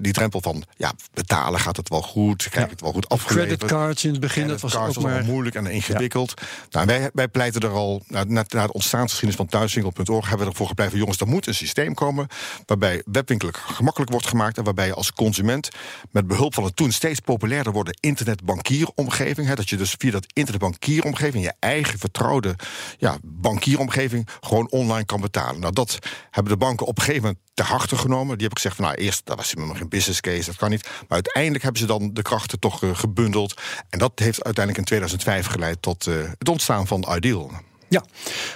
die 0.00 0.12
drempel 0.12 0.40
van 0.40 0.64
ja, 0.76 0.92
betalen 1.14 1.60
gaat 1.60 1.76
het 1.76 1.88
wel 1.88 2.02
goed, 2.02 2.48
krijg 2.48 2.66
ja. 2.66 2.72
het 2.72 2.80
wel 2.80 2.92
goed 2.92 3.08
afgeleverd. 3.08 3.58
Creditcards 3.58 4.04
in 4.04 4.10
het 4.10 4.20
begin, 4.20 4.48
dat 4.48 4.60
was 4.60 4.76
ook 4.76 5.00
maar... 5.00 5.24
moeilijk 5.24 5.56
en 5.56 5.66
ingewikkeld. 5.66 6.34
Nou, 6.70 6.86
wij, 6.86 7.10
wij 7.12 7.28
pleiten 7.28 7.60
er 7.60 7.70
al, 7.70 8.02
na, 8.06 8.24
na, 8.24 8.44
na 8.48 8.66
de 8.66 8.72
ontstaansgeschiedenis 8.72 9.36
van 9.36 9.46
thuiswinkel.org... 9.46 10.28
hebben 10.28 10.46
we 10.46 10.52
ervoor 10.52 10.66
gepleid 10.66 10.90
van 10.90 10.98
jongens, 10.98 11.20
er 11.20 11.26
moet 11.26 11.46
een 11.46 11.54
systeem 11.54 11.94
komen... 11.94 12.26
waarbij 12.66 13.02
webwinkelen 13.04 13.54
gemakkelijk 13.54 14.10
wordt 14.10 14.26
gemaakt... 14.26 14.58
en 14.58 14.64
waarbij 14.64 14.86
je 14.86 14.94
als 14.94 15.12
consument 15.12 15.68
met 16.10 16.26
behulp 16.26 16.54
van 16.54 16.64
een 16.64 16.74
toen 16.74 16.92
steeds 16.92 17.20
populairder 17.20 17.72
worden... 17.72 17.96
internetbankieromgeving, 18.00 19.46
hè, 19.46 19.54
dat 19.54 19.68
je 19.68 19.76
dus 19.76 19.94
via 19.98 20.10
dat 20.10 20.26
internetbankieromgeving... 20.70 21.44
je 21.44 21.54
eigen 21.58 21.98
vertrouwde 21.98 22.56
ja, 22.98 23.18
bankieromgeving 23.22 24.28
gewoon 24.40 24.70
online 24.70 25.04
kan 25.04 25.20
betalen. 25.20 25.60
Nou, 25.60 25.72
dat 25.72 25.98
hebben 26.30 26.52
de 26.52 26.58
banken 26.58 26.86
op 26.86 26.98
een 26.98 27.04
gegeven 27.04 27.22
moment 27.22 27.40
te 27.54 27.62
harte 27.62 27.96
genomen. 27.96 28.38
Die 28.38 28.42
heb 28.42 28.50
ik 28.50 28.62
gezegd 28.62 28.76
van, 28.76 28.84
nou, 28.84 28.96
eerst 28.96 29.20
dat 29.24 29.36
was 29.36 29.54
nog 29.54 29.78
geen 29.78 29.88
business 29.88 30.20
case, 30.20 30.44
dat 30.44 30.56
kan 30.56 30.70
niet. 30.70 30.84
Maar 30.84 31.06
uiteindelijk 31.08 31.62
hebben 31.62 31.80
ze 31.80 31.86
dan 31.86 32.10
de 32.12 32.22
krachten 32.22 32.58
toch 32.58 32.82
uh, 32.82 32.96
gebundeld. 32.96 33.60
En 33.88 33.98
dat 33.98 34.12
heeft 34.14 34.44
uiteindelijk 34.44 34.78
in 34.78 34.84
2005 34.84 35.46
geleid 35.46 35.82
tot 35.82 36.06
uh, 36.06 36.14
het 36.38 36.48
ontstaan 36.48 36.86
van 36.86 37.06
Ideal. 37.16 37.50
Ja, 37.88 38.04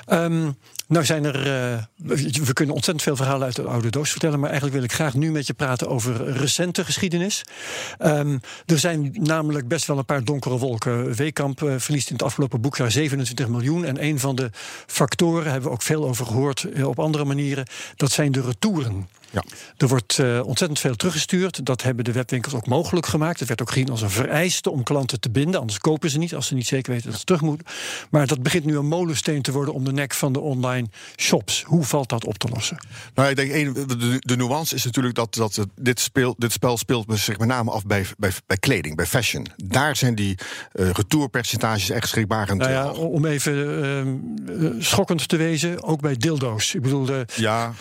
um, 0.09 0.57
Nou 0.89 1.05
zijn 1.05 1.25
er, 1.25 1.39
uh, 1.39 1.83
we 2.45 2.53
kunnen 2.53 2.75
ontzettend 2.75 3.03
veel 3.03 3.17
verhalen 3.17 3.47
uit 3.47 3.57
de 3.57 3.63
oude 3.63 3.91
doos 3.91 4.11
vertellen, 4.11 4.39
maar 4.39 4.49
eigenlijk 4.51 4.79
wil 4.79 4.89
ik 4.89 4.93
graag 4.93 5.15
nu 5.15 5.31
met 5.31 5.47
je 5.47 5.55
praten 5.55 5.89
over 5.89 6.33
recente 6.33 6.85
geschiedenis. 6.85 7.45
Um, 7.99 8.41
er 8.67 8.79
zijn 8.79 9.17
namelijk 9.21 9.69
best 9.69 9.87
wel 9.87 9.99
een 9.99 10.05
paar 10.05 10.25
donkere 10.25 10.59
wolken. 10.59 11.15
Weekamp 11.15 11.63
uh, 11.63 11.75
verliest 11.77 12.09
in 12.09 12.15
het 12.15 12.25
afgelopen 12.25 12.61
boekjaar 12.61 12.91
27 12.91 13.49
miljoen. 13.49 13.85
En 13.85 14.05
een 14.05 14.19
van 14.19 14.37
de 14.37 14.51
factoren, 14.87 15.51
hebben 15.51 15.69
we 15.69 15.75
ook 15.75 15.83
veel 15.83 16.09
over 16.09 16.27
gehoord 16.27 16.67
uh, 16.75 16.89
op 16.89 16.99
andere 16.99 17.25
manieren, 17.25 17.67
dat 17.97 18.11
zijn 18.11 18.33
de 18.33 18.41
retouren. 18.41 19.09
Ja. 19.35 19.45
Er 19.77 19.89
wordt 19.89 20.19
uh, 20.19 20.47
ontzettend 20.47 20.81
veel 20.81 20.97
teruggestuurd. 20.97 21.67
Dat 21.67 21.83
hebben 21.83 22.05
de 22.05 22.13
webwinkels 22.13 22.55
ook 22.55 22.67
mogelijk 22.67 23.07
gemaakt. 23.07 23.39
Het 23.39 23.49
werd 23.49 23.61
ook 23.61 23.71
gezien 23.71 23.91
als 23.91 24.03
een 24.03 24.11
vereiste 24.11 24.71
om 24.71 24.83
klanten 24.83 25.21
te 25.21 25.31
binden. 25.31 25.61
Anders 25.61 25.79
kopen 25.79 26.11
ze 26.11 26.19
niet 26.19 26.35
als 26.35 26.47
ze 26.47 26.55
niet 26.55 26.67
zeker 26.67 26.93
weten 26.93 27.11
dat 27.11 27.19
ze 27.19 27.25
terug 27.25 27.41
moeten. 27.41 27.67
Maar 28.11 28.27
dat 28.27 28.43
begint 28.43 28.65
nu 28.65 28.77
een 28.77 28.87
molensteen 28.87 29.43
te 29.43 29.53
worden 29.53 29.75
om 29.75 29.85
de 29.85 29.93
nek 29.93 30.15
van 30.15 30.33
de 30.33 30.41
online 30.41 30.87
shops. 31.17 31.63
Hoe 31.63 31.85
valt 31.85 32.09
dat 32.09 32.25
op 32.25 32.39
te 32.39 32.49
lossen? 32.49 32.79
Nou, 33.15 33.29
ik 33.29 33.37
denk, 33.37 33.53
een, 33.53 33.73
de, 33.73 34.17
de 34.19 34.37
nuance 34.37 34.75
is 34.75 34.85
natuurlijk 34.85 35.15
dat, 35.15 35.35
dat 35.35 35.67
dit, 35.81 36.01
speel, 36.01 36.35
dit 36.39 36.53
spel 36.53 36.77
speelt 36.77 37.07
zich 37.09 37.39
met 37.39 37.49
name 37.49 37.71
af 37.71 37.87
bij, 37.87 38.07
bij, 38.19 38.31
bij 38.47 38.57
kleding, 38.57 38.97
bij 38.97 39.07
fashion. 39.07 39.47
Daar 39.57 39.97
zijn 39.97 40.15
die 40.15 40.39
uh, 40.73 40.91
retourpercentages 40.91 41.91
echt 41.91 42.09
schrikbarend. 42.09 42.61
Nou 42.61 42.73
ja, 42.73 42.91
om 42.91 43.25
even 43.25 43.55
uh, 44.51 44.83
schokkend 44.83 45.29
te 45.29 45.37
wezen, 45.37 45.83
ook 45.83 46.01
bij 46.01 46.17
dildo's. 46.17 46.75
Ik 46.75 46.83
bedoel, 46.83 47.05
de, 47.05 47.27
ja, 47.35 47.73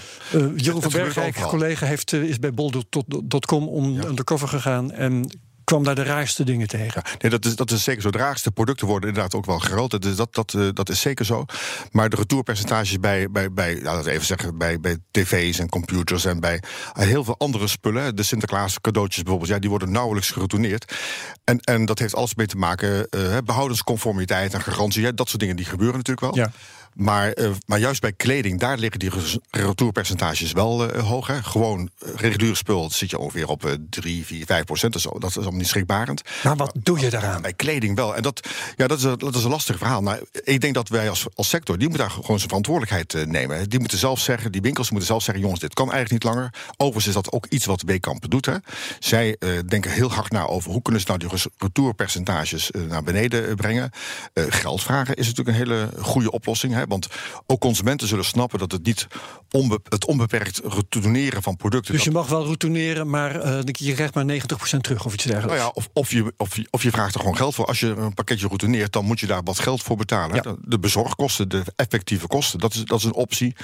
Jeroen 0.56 0.82
van 0.82 0.92
Bergrijk 0.92 1.36
collega 1.48 1.86
heeft, 1.86 2.14
is 2.14 2.40
bij 2.40 2.54
bol.com 2.54 3.68
om 3.68 3.94
ja. 3.94 4.04
undercover 4.04 4.48
gegaan 4.48 4.92
en 4.92 5.30
kwam 5.64 5.84
daar 5.84 5.96
de 5.96 6.04
raarste 6.04 6.44
dingen 6.44 6.68
tegen. 6.68 7.04
Nee, 7.20 7.32
dat, 7.32 7.46
is, 7.46 7.56
dat 7.56 7.72
is 7.72 7.84
zeker 7.84 8.02
zo. 8.02 8.10
De 8.12 8.18
raarste 8.18 8.52
producten 8.52 8.88
worden 8.88 9.10
inderdaad 9.10 9.36
ook 9.36 9.46
wel 9.46 9.60
gerold. 9.60 9.92
Dat 9.92 10.06
is, 10.06 10.16
dat, 10.16 10.36
dat, 10.36 10.54
uh, 10.54 10.70
dat 10.74 10.90
is 10.90 11.02
zeker 11.02 11.26
zo. 11.26 11.46
Maar 11.92 12.10
de 12.10 12.16
retourpercentages 12.16 13.00
bij, 13.00 13.32
bij, 13.32 13.52
bij 13.52 13.82
laten 13.82 14.04
we 14.04 14.12
even 14.12 14.26
zeggen, 14.26 14.58
bij, 14.58 14.80
bij 14.80 14.98
tv's 15.12 15.60
en 15.60 15.70
computers 15.70 16.26
en 16.26 16.40
bij 16.40 16.64
uh, 16.98 17.06
heel 17.06 17.24
veel 17.24 17.36
andere 17.38 17.68
spullen, 17.68 18.16
de 18.16 18.24
Sinterklaas 18.24 18.82
cadeautjes 18.82 19.24
bijvoorbeeld, 19.24 19.52
ja, 19.52 19.60
die 19.60 19.70
worden 19.70 19.92
nauwelijks 19.92 20.32
geretourneerd. 20.32 20.96
En, 21.44 21.60
en 21.60 21.86
dat 21.86 22.00
heeft 22.00 22.16
alles 22.16 22.36
mee 22.36 22.48
te 22.48 22.58
maken, 22.58 23.08
uh, 23.10 23.38
behoudensconformiteit 23.46 24.54
en 24.54 24.62
garantie. 24.62 25.02
Ja, 25.02 25.12
dat 25.12 25.28
soort 25.28 25.40
dingen 25.40 25.56
die 25.56 25.66
gebeuren 25.66 25.98
natuurlijk 25.98 26.36
wel. 26.36 26.46
Ja. 26.46 26.52
Maar, 26.94 27.38
uh, 27.38 27.50
maar 27.66 27.80
juist 27.80 28.02
bij 28.02 28.14
kleding, 28.14 28.60
daar 28.60 28.78
liggen 28.78 29.00
die 29.00 29.12
retourpercentages 29.50 30.52
wel 30.52 30.96
uh, 30.96 31.10
hoog. 31.10 31.28
Hè. 31.28 31.44
Gewoon 31.44 31.90
reguliere 32.16 32.56
spul 32.56 32.90
zit 32.90 33.10
je 33.10 33.18
ongeveer 33.18 33.48
op 33.48 33.66
uh, 33.66 33.72
3, 33.90 34.26
4, 34.26 34.46
5 34.46 34.64
procent. 34.64 34.94
Dat 34.94 35.06
is, 35.06 35.20
dat 35.20 35.30
is 35.30 35.38
allemaal 35.38 35.60
niet 35.60 35.68
schrikbarend. 35.68 36.22
Maar 36.44 36.56
wat 36.56 36.74
doe 36.80 37.00
je 37.00 37.10
daaraan? 37.10 37.42
Bij 37.42 37.54
kleding 37.54 37.96
wel. 37.96 38.16
En 38.16 38.22
dat, 38.22 38.48
ja, 38.76 38.88
dat, 38.88 38.98
is, 38.98 39.04
een, 39.04 39.18
dat 39.18 39.36
is 39.36 39.44
een 39.44 39.50
lastig 39.50 39.78
verhaal. 39.78 40.02
Nou, 40.02 40.26
ik 40.44 40.62
denk 40.62 40.74
dat 40.74 40.90
wij 40.90 41.10
als, 41.10 41.26
als 41.36 41.50
sector, 41.50 41.78
die 41.78 41.88
moeten 41.88 42.08
daar 42.08 42.16
gewoon 42.16 42.38
zijn 42.38 42.50
verantwoordelijkheid 42.50 43.28
nemen. 43.28 43.70
Die 43.70 43.80
moeten 43.80 43.98
zelf 43.98 44.20
zeggen, 44.20 44.52
die 44.52 44.62
winkels 44.62 44.90
moeten 44.90 45.08
zelf 45.08 45.24
zeggen... 45.24 45.44
jongens, 45.44 45.62
dit 45.62 45.74
kan 45.74 45.92
eigenlijk 45.92 46.24
niet 46.24 46.34
langer. 46.34 46.54
Overigens 46.78 47.08
is 47.08 47.14
dat 47.14 47.32
ook 47.32 47.46
iets 47.46 47.66
wat 47.66 47.82
Weekamp 47.82 48.30
doet. 48.30 48.46
Hè. 48.46 48.56
Zij 49.00 49.38
denken 49.66 49.92
heel 49.92 50.12
hard 50.12 50.32
na 50.32 50.46
over 50.46 50.72
hoe 50.72 50.82
kunnen 50.82 51.02
ze 51.02 51.08
nou 51.08 51.20
die 51.20 51.52
retourpercentages 51.58 52.72
naar 52.88 53.04
beneden 53.04 53.56
brengen. 53.56 53.92
geld 54.34 54.84
vragen 54.84 55.16
is 55.16 55.28
natuurlijk 55.28 55.58
een 55.58 55.64
hele 55.64 55.90
goede 56.02 56.32
oplossing. 56.32 56.74
Hè. 56.74 56.83
Want 56.88 57.08
ook 57.46 57.60
consumenten 57.60 58.08
zullen 58.08 58.26
snappen 58.26 58.60
dat 58.60 58.72
het 58.72 58.86
niet 58.86 59.08
onbe 59.52 59.80
het 59.90 60.06
onbeperkt 60.06 60.62
retourneren 60.64 61.44
van 61.44 61.56
producten. 61.56 61.94
Dus 61.94 62.04
je 62.04 62.12
mag 62.12 62.28
wel 62.28 62.48
retourneren, 62.48 63.10
maar 63.10 63.46
uh, 63.46 63.60
je 63.64 63.94
krijgt 63.94 64.14
maar 64.14 64.26
90% 64.26 64.78
terug 64.82 65.06
of 65.06 65.14
iets 65.14 65.24
dergelijks. 65.24 65.62
Nou 65.62 65.68
ja, 65.68 65.72
of, 65.74 65.90
of, 65.94 66.12
je, 66.12 66.34
of, 66.38 66.56
je, 66.56 66.68
of 66.70 66.84
je 66.84 66.92
vraagt 66.92 67.14
er 67.14 67.20
gewoon 67.20 67.38
geld 67.38 67.56
voor. 67.56 67.66
Als 67.66 67.80
je 67.80 67.88
een 67.88 68.14
pakketje 68.14 68.48
retourneert, 68.48 68.94
dan 68.94 69.06
moet 69.06 69.20
je 69.20 69.28
daar 69.28 69.44
wat 69.44 69.60
geld 69.60 69.84
voor 69.84 69.98
betalen. 69.98 70.36
Ja. 70.36 70.56
De 70.62 70.80
bezorgkosten, 70.80 71.50
de 71.50 71.64
effectieve 71.76 72.28
kosten, 72.28 72.60
dat 72.60 72.74
is, 72.74 72.84
dat 72.84 73.00
is 73.00 73.06
een 73.06 73.14
optie. 73.14 73.56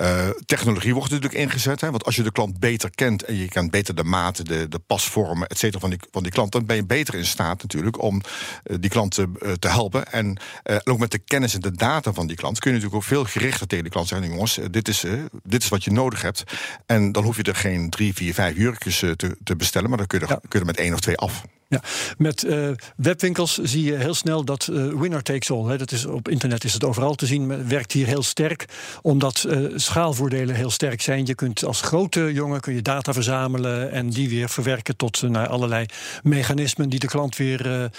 Uh, 0.00 0.28
technologie 0.46 0.94
wordt 0.94 1.10
natuurlijk 1.10 1.40
ingezet. 1.40 1.80
Hè, 1.80 1.90
want 1.90 2.04
als 2.04 2.16
je 2.16 2.22
de 2.22 2.32
klant 2.32 2.58
beter 2.58 2.90
kent 2.90 3.22
en 3.22 3.34
je 3.34 3.48
kent 3.48 3.70
beter 3.70 3.94
de 3.94 4.04
maten, 4.04 4.44
de, 4.44 4.68
de 4.68 4.78
pasvormen, 4.78 5.48
et 5.48 5.58
cetera, 5.58 5.80
van 5.80 5.90
die, 5.90 5.98
van 6.10 6.22
die 6.22 6.32
klant, 6.32 6.52
dan 6.52 6.66
ben 6.66 6.76
je 6.76 6.86
beter 6.86 7.14
in 7.14 7.26
staat 7.26 7.62
natuurlijk 7.62 8.02
om 8.02 8.20
uh, 8.64 8.76
die 8.80 8.90
klant 8.90 9.14
te, 9.14 9.56
te 9.58 9.68
helpen. 9.68 10.12
En 10.12 10.38
ook 10.84 10.98
met 10.98 11.10
de 11.10 11.18
kennis 11.18 11.54
en 11.54 11.60
de 11.60 11.72
data 11.76 12.12
van 12.12 12.26
die 12.26 12.36
klant 12.36 12.53
kun 12.58 12.70
je 12.70 12.76
natuurlijk 12.76 13.02
ook 13.02 13.08
veel 13.08 13.24
gerichter 13.24 13.66
tegen 13.66 13.84
de 13.84 13.90
klant 13.90 14.08
zeggen: 14.08 14.28
jongens, 14.28 14.58
dit 14.70 14.88
is, 14.88 15.04
uh, 15.04 15.24
dit 15.42 15.62
is 15.62 15.68
wat 15.68 15.84
je 15.84 15.90
nodig 15.90 16.22
hebt. 16.22 16.44
En 16.86 17.12
dan 17.12 17.24
hoef 17.24 17.36
je 17.36 17.42
er 17.42 17.54
geen 17.54 17.90
drie, 17.90 18.14
vier, 18.14 18.34
vijf 18.34 18.56
jurkjes 18.56 19.02
uh, 19.02 19.10
te, 19.10 19.36
te, 19.44 19.56
bestellen, 19.56 19.88
maar 19.88 19.98
dan 19.98 20.06
kun 20.06 20.18
je 20.18 20.24
er, 20.24 20.30
ja. 20.30 20.38
kun 20.38 20.48
je 20.50 20.58
er 20.58 20.66
met 20.66 20.76
één 20.76 20.92
of 20.92 21.00
twee 21.00 21.16
af. 21.16 21.44
Ja, 21.68 21.80
met 22.18 22.42
uh, 22.42 22.68
webwinkels 22.96 23.58
zie 23.62 23.84
je 23.84 23.94
heel 23.94 24.14
snel 24.14 24.44
dat 24.44 24.68
uh, 24.72 25.00
winner 25.00 25.22
takes 25.22 25.50
all. 25.50 25.64
Hè, 25.64 25.78
dat 25.78 25.92
is, 25.92 26.06
op 26.06 26.28
internet 26.28 26.64
is 26.64 26.72
het 26.72 26.84
overal 26.84 27.14
te 27.14 27.26
zien. 27.26 27.68
Werkt 27.68 27.92
hier 27.92 28.06
heel 28.06 28.22
sterk, 28.22 28.64
omdat 29.02 29.44
uh, 29.48 29.72
schaalvoordelen 29.74 30.54
heel 30.54 30.70
sterk 30.70 31.00
zijn. 31.00 31.26
Je 31.26 31.34
kunt 31.34 31.64
als 31.64 31.80
grote 31.80 32.32
jongen 32.32 32.60
kun 32.60 32.74
je 32.74 32.82
data 32.82 33.12
verzamelen 33.12 33.90
en 33.90 34.10
die 34.10 34.28
weer 34.28 34.48
verwerken 34.48 34.96
tot 34.96 35.22
naar 35.22 35.48
allerlei 35.48 35.86
mechanismen 36.22 36.88
die 36.88 36.98
de 36.98 37.06
klant 37.06 37.36
weer 37.36 37.90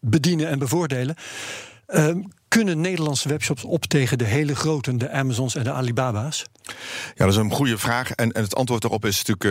bedienen 0.00 0.48
en 0.48 0.58
bevoordelen. 0.58 1.16
Ehm, 2.54 2.64
kunnen 2.64 2.80
Nederlandse 2.80 3.28
webshops 3.28 3.64
op 3.64 3.84
tegen 3.84 4.18
de 4.18 4.24
hele 4.24 4.56
grote, 4.56 4.96
de 4.96 5.10
Amazons 5.10 5.54
en 5.54 5.64
de 5.64 5.72
Alibaba's? 5.72 6.44
Ja, 7.14 7.24
dat 7.24 7.28
is 7.28 7.36
een 7.36 7.50
goede 7.50 7.78
vraag. 7.78 8.10
En, 8.10 8.32
en 8.32 8.42
het 8.42 8.54
antwoord 8.54 8.82
daarop 8.82 9.04
is 9.04 9.22
natuurlijk, 9.24 9.44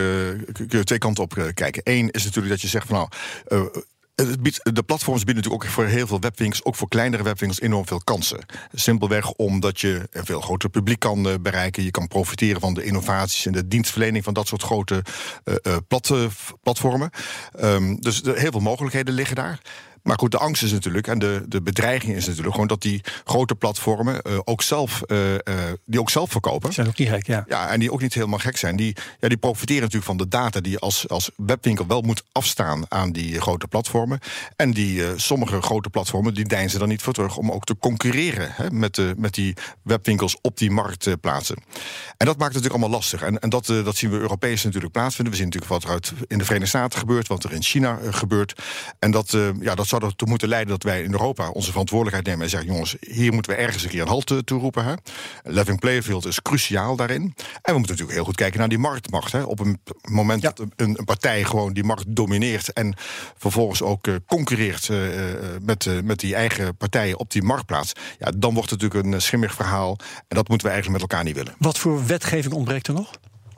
uh, 0.48 0.66
kun 0.68 0.78
je 0.78 0.84
twee 0.84 0.98
kanten 0.98 1.24
op 1.24 1.36
uh, 1.36 1.44
kijken. 1.54 1.82
Eén 1.84 2.10
is 2.10 2.24
natuurlijk 2.24 2.52
dat 2.52 2.60
je 2.60 2.68
zegt 2.68 2.86
van 2.86 2.96
nou. 2.96 3.70
Biedt, 4.40 4.74
de 4.74 4.82
platforms 4.82 5.24
bieden 5.24 5.42
natuurlijk 5.42 5.64
ook 5.64 5.70
voor 5.70 5.84
heel 5.84 6.06
veel 6.06 6.20
webwinkels, 6.20 6.64
ook 6.64 6.74
voor 6.74 6.88
kleinere 6.88 7.22
webwinkels, 7.22 7.60
enorm 7.60 7.86
veel 7.86 8.00
kansen. 8.04 8.46
Simpelweg 8.72 9.30
omdat 9.32 9.80
je 9.80 10.08
een 10.10 10.24
veel 10.24 10.40
groter 10.40 10.68
publiek 10.68 10.98
kan 10.98 11.38
bereiken. 11.42 11.82
Je 11.82 11.90
kan 11.90 12.08
profiteren 12.08 12.60
van 12.60 12.74
de 12.74 12.84
innovaties 12.84 13.46
en 13.46 13.52
de 13.52 13.68
dienstverlening 13.68 14.24
van 14.24 14.34
dat 14.34 14.46
soort 14.46 14.62
grote 14.62 15.02
uh, 15.44 15.76
plat, 15.88 16.14
platformen. 16.62 17.10
Um, 17.60 18.00
dus 18.00 18.22
er, 18.22 18.38
heel 18.38 18.50
veel 18.50 18.60
mogelijkheden 18.60 19.14
liggen 19.14 19.36
daar. 19.36 19.60
Maar 20.04 20.18
goed, 20.18 20.30
de 20.30 20.38
angst 20.38 20.62
is 20.62 20.72
natuurlijk, 20.72 21.06
en 21.06 21.18
de, 21.18 21.44
de 21.48 21.62
bedreiging 21.62 22.16
is 22.16 22.26
natuurlijk 22.26 22.52
gewoon 22.52 22.68
dat 22.68 22.82
die 22.82 23.00
grote 23.24 23.54
platformen 23.54 24.20
uh, 24.26 24.38
ook 24.44 24.62
zelf, 24.62 25.02
uh, 25.06 25.32
uh, 25.32 25.38
die 25.84 26.00
ook 26.00 26.10
zelf 26.10 26.30
verkopen. 26.30 26.72
Zijn 26.72 26.86
ook 26.86 26.98
niet 26.98 27.08
gek, 27.08 27.26
ja. 27.26 27.44
Ja, 27.48 27.68
en 27.68 27.80
die 27.80 27.92
ook 27.92 28.00
niet 28.00 28.14
helemaal 28.14 28.38
gek 28.38 28.56
zijn. 28.56 28.76
Die, 28.76 28.96
ja, 29.20 29.28
die 29.28 29.36
profiteren 29.36 29.82
natuurlijk 29.82 30.06
van 30.06 30.16
de 30.16 30.28
data 30.28 30.60
die 30.60 30.72
je 30.72 30.78
als, 30.78 31.08
als 31.08 31.30
webwinkel 31.36 31.86
wel 31.86 32.00
moet 32.00 32.24
afstaan 32.32 32.84
aan 32.88 33.12
die 33.12 33.40
grote 33.40 33.66
platformen. 33.66 34.18
En 34.56 34.70
die 34.70 35.02
sommige 35.16 35.62
grote 35.62 35.90
platformen 35.90 36.34
die 36.34 36.44
deinzen 36.44 36.78
dan 36.78 36.88
niet 36.88 37.02
voor 37.02 37.12
terug 37.12 37.36
om 37.36 37.50
ook 37.50 37.64
te 37.64 37.76
concurreren 37.78 38.48
hè, 38.52 38.70
met, 38.70 38.94
de, 38.94 39.14
met 39.16 39.34
die 39.34 39.54
webwinkels 39.82 40.36
op 40.40 40.58
die 40.58 40.70
marktplaatsen. 40.70 41.56
En 42.16 42.26
dat 42.26 42.38
maakt 42.38 42.54
het 42.54 42.62
natuurlijk 42.62 42.70
allemaal 42.70 42.98
lastig. 42.98 43.22
En, 43.22 43.38
en 43.38 43.48
dat, 43.48 43.66
dat 43.66 43.96
zien 43.96 44.10
we 44.10 44.18
Europees 44.18 44.62
natuurlijk 44.64 44.92
plaatsvinden. 44.92 45.32
We 45.32 45.38
zien 45.40 45.48
natuurlijk 45.48 45.72
wat 45.72 45.84
er 45.84 45.90
uit 45.90 46.12
in 46.26 46.38
de 46.38 46.44
Verenigde 46.44 46.78
Staten 46.78 46.98
gebeurt, 46.98 47.28
wat 47.28 47.44
er 47.44 47.52
in 47.52 47.62
China 47.62 47.98
gebeurt. 48.10 48.62
En 48.98 49.10
dat, 49.10 49.36
ja, 49.60 49.74
dat 49.74 49.86
zou 50.00 50.10
ertoe 50.10 50.28
moeten 50.28 50.48
leiden 50.48 50.70
dat 50.70 50.82
wij 50.82 51.02
in 51.02 51.12
Europa 51.12 51.50
onze 51.50 51.70
verantwoordelijkheid 51.70 52.26
nemen 52.26 52.44
en 52.44 52.50
zeggen: 52.50 52.72
jongens, 52.72 52.96
hier 53.00 53.32
moeten 53.32 53.52
we 53.52 53.58
ergens 53.58 53.82
een 53.82 53.90
keer 53.90 54.00
een 54.00 54.08
halt 54.08 54.46
toe 54.46 54.60
roepen. 54.60 54.84
Hè. 54.84 54.94
Level 55.42 55.78
playing 55.78 56.04
field 56.04 56.26
is 56.26 56.42
cruciaal 56.42 56.96
daarin. 56.96 57.22
En 57.22 57.72
we 57.72 57.78
moeten 57.78 57.90
natuurlijk 57.90 58.12
heel 58.12 58.24
goed 58.24 58.36
kijken 58.36 58.58
naar 58.58 58.68
die 58.68 58.78
marktmacht. 58.78 59.32
Hè. 59.32 59.42
Op 59.42 59.60
een 59.60 59.80
moment 60.10 60.42
ja. 60.42 60.52
dat 60.54 60.66
een, 60.76 60.98
een, 60.98 61.04
partij 61.04 61.44
gewoon 61.44 61.72
die 61.72 61.84
markt 61.84 62.04
domineert 62.16 62.72
en 62.72 62.94
vervolgens 63.36 63.82
ook 63.82 64.06
uh, 64.06 64.14
concurreert 64.26 64.88
uh, 64.88 64.98
met, 65.60 65.84
uh, 65.84 66.00
met 66.02 66.18
die 66.18 66.34
eigen 66.34 66.76
partijen 66.76 67.18
op 67.18 67.30
die 67.30 67.42
marktplaats, 67.42 67.92
ja, 68.18 68.32
dan 68.36 68.54
wordt 68.54 68.70
het 68.70 68.80
natuurlijk 68.80 69.14
een 69.14 69.22
schimmig 69.22 69.54
verhaal. 69.54 69.96
En 70.28 70.36
dat 70.36 70.48
moeten 70.48 70.66
we 70.66 70.72
eigenlijk 70.72 71.02
met 71.02 71.10
elkaar 71.10 71.24
niet 71.26 71.36
willen. 71.36 71.54
Wat 71.58 71.78
voor 71.78 72.06
wetgeving 72.06 72.54
ontbreekt 72.54 72.86
er 72.86 72.94
nog? 72.94 73.10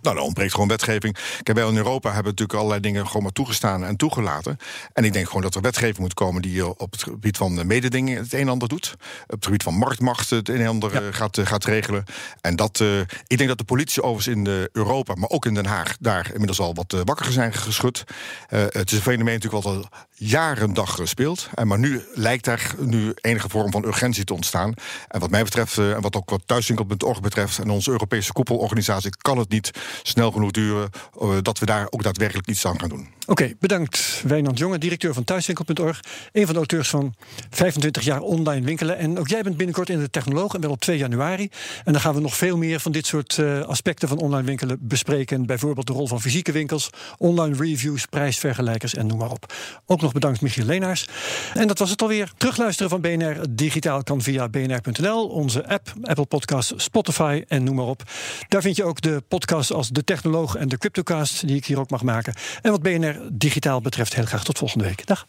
Nou, 0.07 0.19
er 0.19 0.25
ontbreekt 0.25 0.53
gewoon 0.53 0.69
wetgeving. 0.69 1.17
Kijk, 1.43 1.59
wij 1.59 1.69
in 1.69 1.77
Europa 1.77 2.09
hebben 2.09 2.31
natuurlijk 2.31 2.59
allerlei 2.59 2.81
dingen 2.81 3.07
gewoon 3.07 3.23
maar 3.23 3.33
toegestaan 3.33 3.85
en 3.85 3.97
toegelaten. 3.97 4.57
En 4.93 5.05
ik 5.05 5.13
denk 5.13 5.27
gewoon 5.27 5.43
dat 5.43 5.55
er 5.55 5.61
wetgeving 5.61 5.99
moet 5.99 6.15
komen 6.15 6.43
die 6.43 6.79
op 6.79 6.93
het 6.93 7.03
gebied 7.03 7.37
van 7.37 7.67
mededingen 7.67 8.19
het 8.19 8.33
een 8.33 8.41
en 8.41 8.49
ander 8.49 8.69
doet. 8.69 8.97
Op 9.23 9.31
het 9.35 9.45
gebied 9.45 9.63
van 9.63 9.75
marktmacht 9.75 10.31
het 10.31 10.49
een 10.49 10.61
en 10.61 10.67
ander 10.67 11.05
ja. 11.05 11.13
gaat, 11.13 11.39
gaat 11.43 11.65
regelen. 11.65 12.05
En 12.41 12.57
dat, 12.57 12.81
uh, 12.81 13.01
ik 13.27 13.37
denk 13.37 13.49
dat 13.49 13.59
de 13.59 13.65
politie 13.65 14.03
overigens 14.03 14.37
in 14.37 14.69
Europa, 14.73 15.15
maar 15.15 15.29
ook 15.29 15.47
in 15.47 15.55
Den 15.55 15.67
Haag, 15.67 15.97
daar 16.01 16.27
inmiddels 16.33 16.61
al 16.61 16.75
wat 16.75 17.03
wakker 17.05 17.33
zijn 17.33 17.53
geschud. 17.53 18.05
het 18.49 18.91
is 18.91 18.97
een 18.97 19.03
fenomeen 19.03 19.35
natuurlijk 19.35 19.65
wat 19.65 19.75
al 19.75 19.89
jaren 20.15 20.75
dag 20.75 21.01
speelt. 21.03 21.49
En 21.55 21.67
maar 21.67 21.79
nu 21.79 22.03
lijkt 22.15 22.45
daar 22.45 22.75
nu 22.79 23.13
enige 23.21 23.49
vorm 23.49 23.71
van 23.71 23.85
urgentie 23.85 24.25
te 24.25 24.35
ontstaan. 24.35 24.75
En 25.09 25.21
wat 25.21 25.31
mij 25.31 25.43
betreft, 25.43 25.79
en 25.79 26.01
wat 26.01 26.17
ook 26.17 26.31
wat 26.31 26.43
thuiswinkel.org 26.47 27.21
betreft, 27.21 27.59
en 27.59 27.71
onze 27.71 27.91
Europese 27.91 28.33
koepelorganisatie, 28.33 29.17
kan 29.17 29.39
het 29.39 29.49
niet 29.49 29.71
snel 30.03 30.31
genoeg 30.31 30.51
duren, 30.51 30.91
uh, 31.23 31.37
dat 31.43 31.59
we 31.59 31.67
daar 31.67 31.87
ook 31.91 32.03
daadwerkelijk 32.03 32.49
iets 32.49 32.67
aan 32.67 32.81
gaan 32.81 32.89
doen. 32.89 33.09
Oké, 33.29 33.53
bedankt 33.61 34.23
Wijnand 34.27 34.59
Jonge, 34.59 34.79
directeur 34.79 35.15
van 35.15 35.25
thuiswinkel.org. 35.25 36.01
Een 36.33 36.45
van 36.45 36.53
de 36.53 36.59
auteurs 36.59 36.89
van 36.89 37.15
25 37.51 38.05
jaar 38.05 38.21
online 38.21 38.67
winkelen. 38.67 38.99
En 38.99 39.19
ook 39.19 39.29
jij 39.29 39.43
bent 39.43 39.57
binnenkort 39.57 39.89
in 39.89 39.99
de 39.99 40.11
Technoloog 40.11 40.55
en 40.55 40.61
wel 40.61 40.71
op 40.71 40.81
2 40.81 40.99
januari. 40.99 41.51
En 41.85 41.93
dan 41.93 42.01
gaan 42.01 42.15
we 42.15 42.21
nog 42.21 42.37
veel 42.37 42.57
meer 42.57 42.81
van 42.81 42.93
dit 42.93 43.07
soort 43.07 43.37
uh, 43.37 43.61
aspecten 43.61 44.09
van 44.09 44.19
online 44.19 44.47
winkelen 44.47 44.79
bespreken. 44.81 45.47
Bijvoorbeeld 45.47 45.87
de 45.87 45.93
rol 45.93 46.07
van 46.07 46.21
fysieke 46.21 46.53
winkels, 46.53 46.91
online 47.19 47.57
reviews, 47.57 48.07
prijsvergelijkers 48.07 48.95
en 48.95 49.07
noem 49.07 49.19
maar 49.19 49.31
op. 49.31 49.53
Ook 49.87 50.01
nog 50.01 50.13
bedankt 50.13 50.41
Michiel 50.41 50.65
Leenaars. 50.65 51.09
En 51.55 51.67
dat 51.67 51.79
was 51.79 51.91
het 51.91 52.03
alweer. 52.03 52.33
Terugluisteren 52.37 52.91
van 52.91 53.01
BNR 53.01 53.37
Digitaal 53.51 54.03
kan 54.03 54.23
via 54.23 54.49
bnr.nl, 54.49 55.29
onze 55.29 55.69
app, 55.69 55.93
Apple 56.03 56.27
Podcasts, 56.27 56.73
Spotify 56.77 57.45
en 57.49 57.65
noem 57.65 57.75
maar 57.75 57.87
op. 57.87 58.03
Daar 58.49 58.63
vind 58.63 58.77
je 58.77 58.85
ook 58.85 59.01
de 59.01 59.23
podcasts 59.29 59.73
als 59.73 59.86
De 59.95 60.05
Technoloog 60.05 60.57
en 60.57 60.69
de 60.69 60.79
Cryptocast, 60.79 61.47
die 61.47 61.57
ik 61.57 61.67
hier 61.67 61.79
ook 61.79 61.91
mag 61.91 62.03
maken. 62.03 62.35
En 62.63 62.71
wat 62.71 62.83
BNR 62.83 63.29
digitaal 63.33 63.81
betreft, 63.81 64.15
heel 64.15 64.25
graag 64.25 64.45
tot 64.45 64.59
volgende 64.59 64.85
week. 64.85 65.07
Dag. 65.07 65.27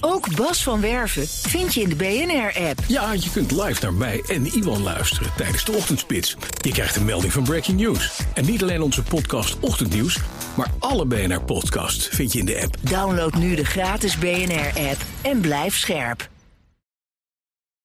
Ook 0.00 0.36
Bas 0.36 0.62
van 0.62 0.80
Werven 0.80 1.28
vind 1.28 1.74
je 1.74 1.80
in 1.80 1.88
de 1.88 1.94
BNR-app. 1.94 2.78
Ja, 2.86 3.12
je 3.12 3.30
kunt 3.30 3.50
live 3.50 3.82
naar 3.82 3.92
mij 3.92 4.22
en 4.28 4.46
Iwan 4.46 4.82
luisteren 4.82 5.30
tijdens 5.36 5.64
de 5.64 5.72
ochtendspits. 5.72 6.36
Je 6.60 6.72
krijgt 6.72 6.96
een 6.96 7.04
melding 7.04 7.32
van 7.32 7.44
Breaking 7.44 7.80
News. 7.80 8.20
En 8.34 8.44
niet 8.44 8.62
alleen 8.62 8.82
onze 8.82 9.02
podcast 9.02 9.60
Ochtendnieuws, 9.60 10.18
maar 10.56 10.70
alle 10.78 11.06
BNR-podcasts 11.06 12.08
vind 12.08 12.32
je 12.32 12.38
in 12.38 12.46
de 12.46 12.62
app. 12.62 12.76
Download 12.80 13.34
nu 13.34 13.54
de 13.54 13.64
gratis 13.64 14.18
BNR-app 14.18 15.00
en 15.22 15.40
blijf 15.40 15.76
scherp. 15.76 16.32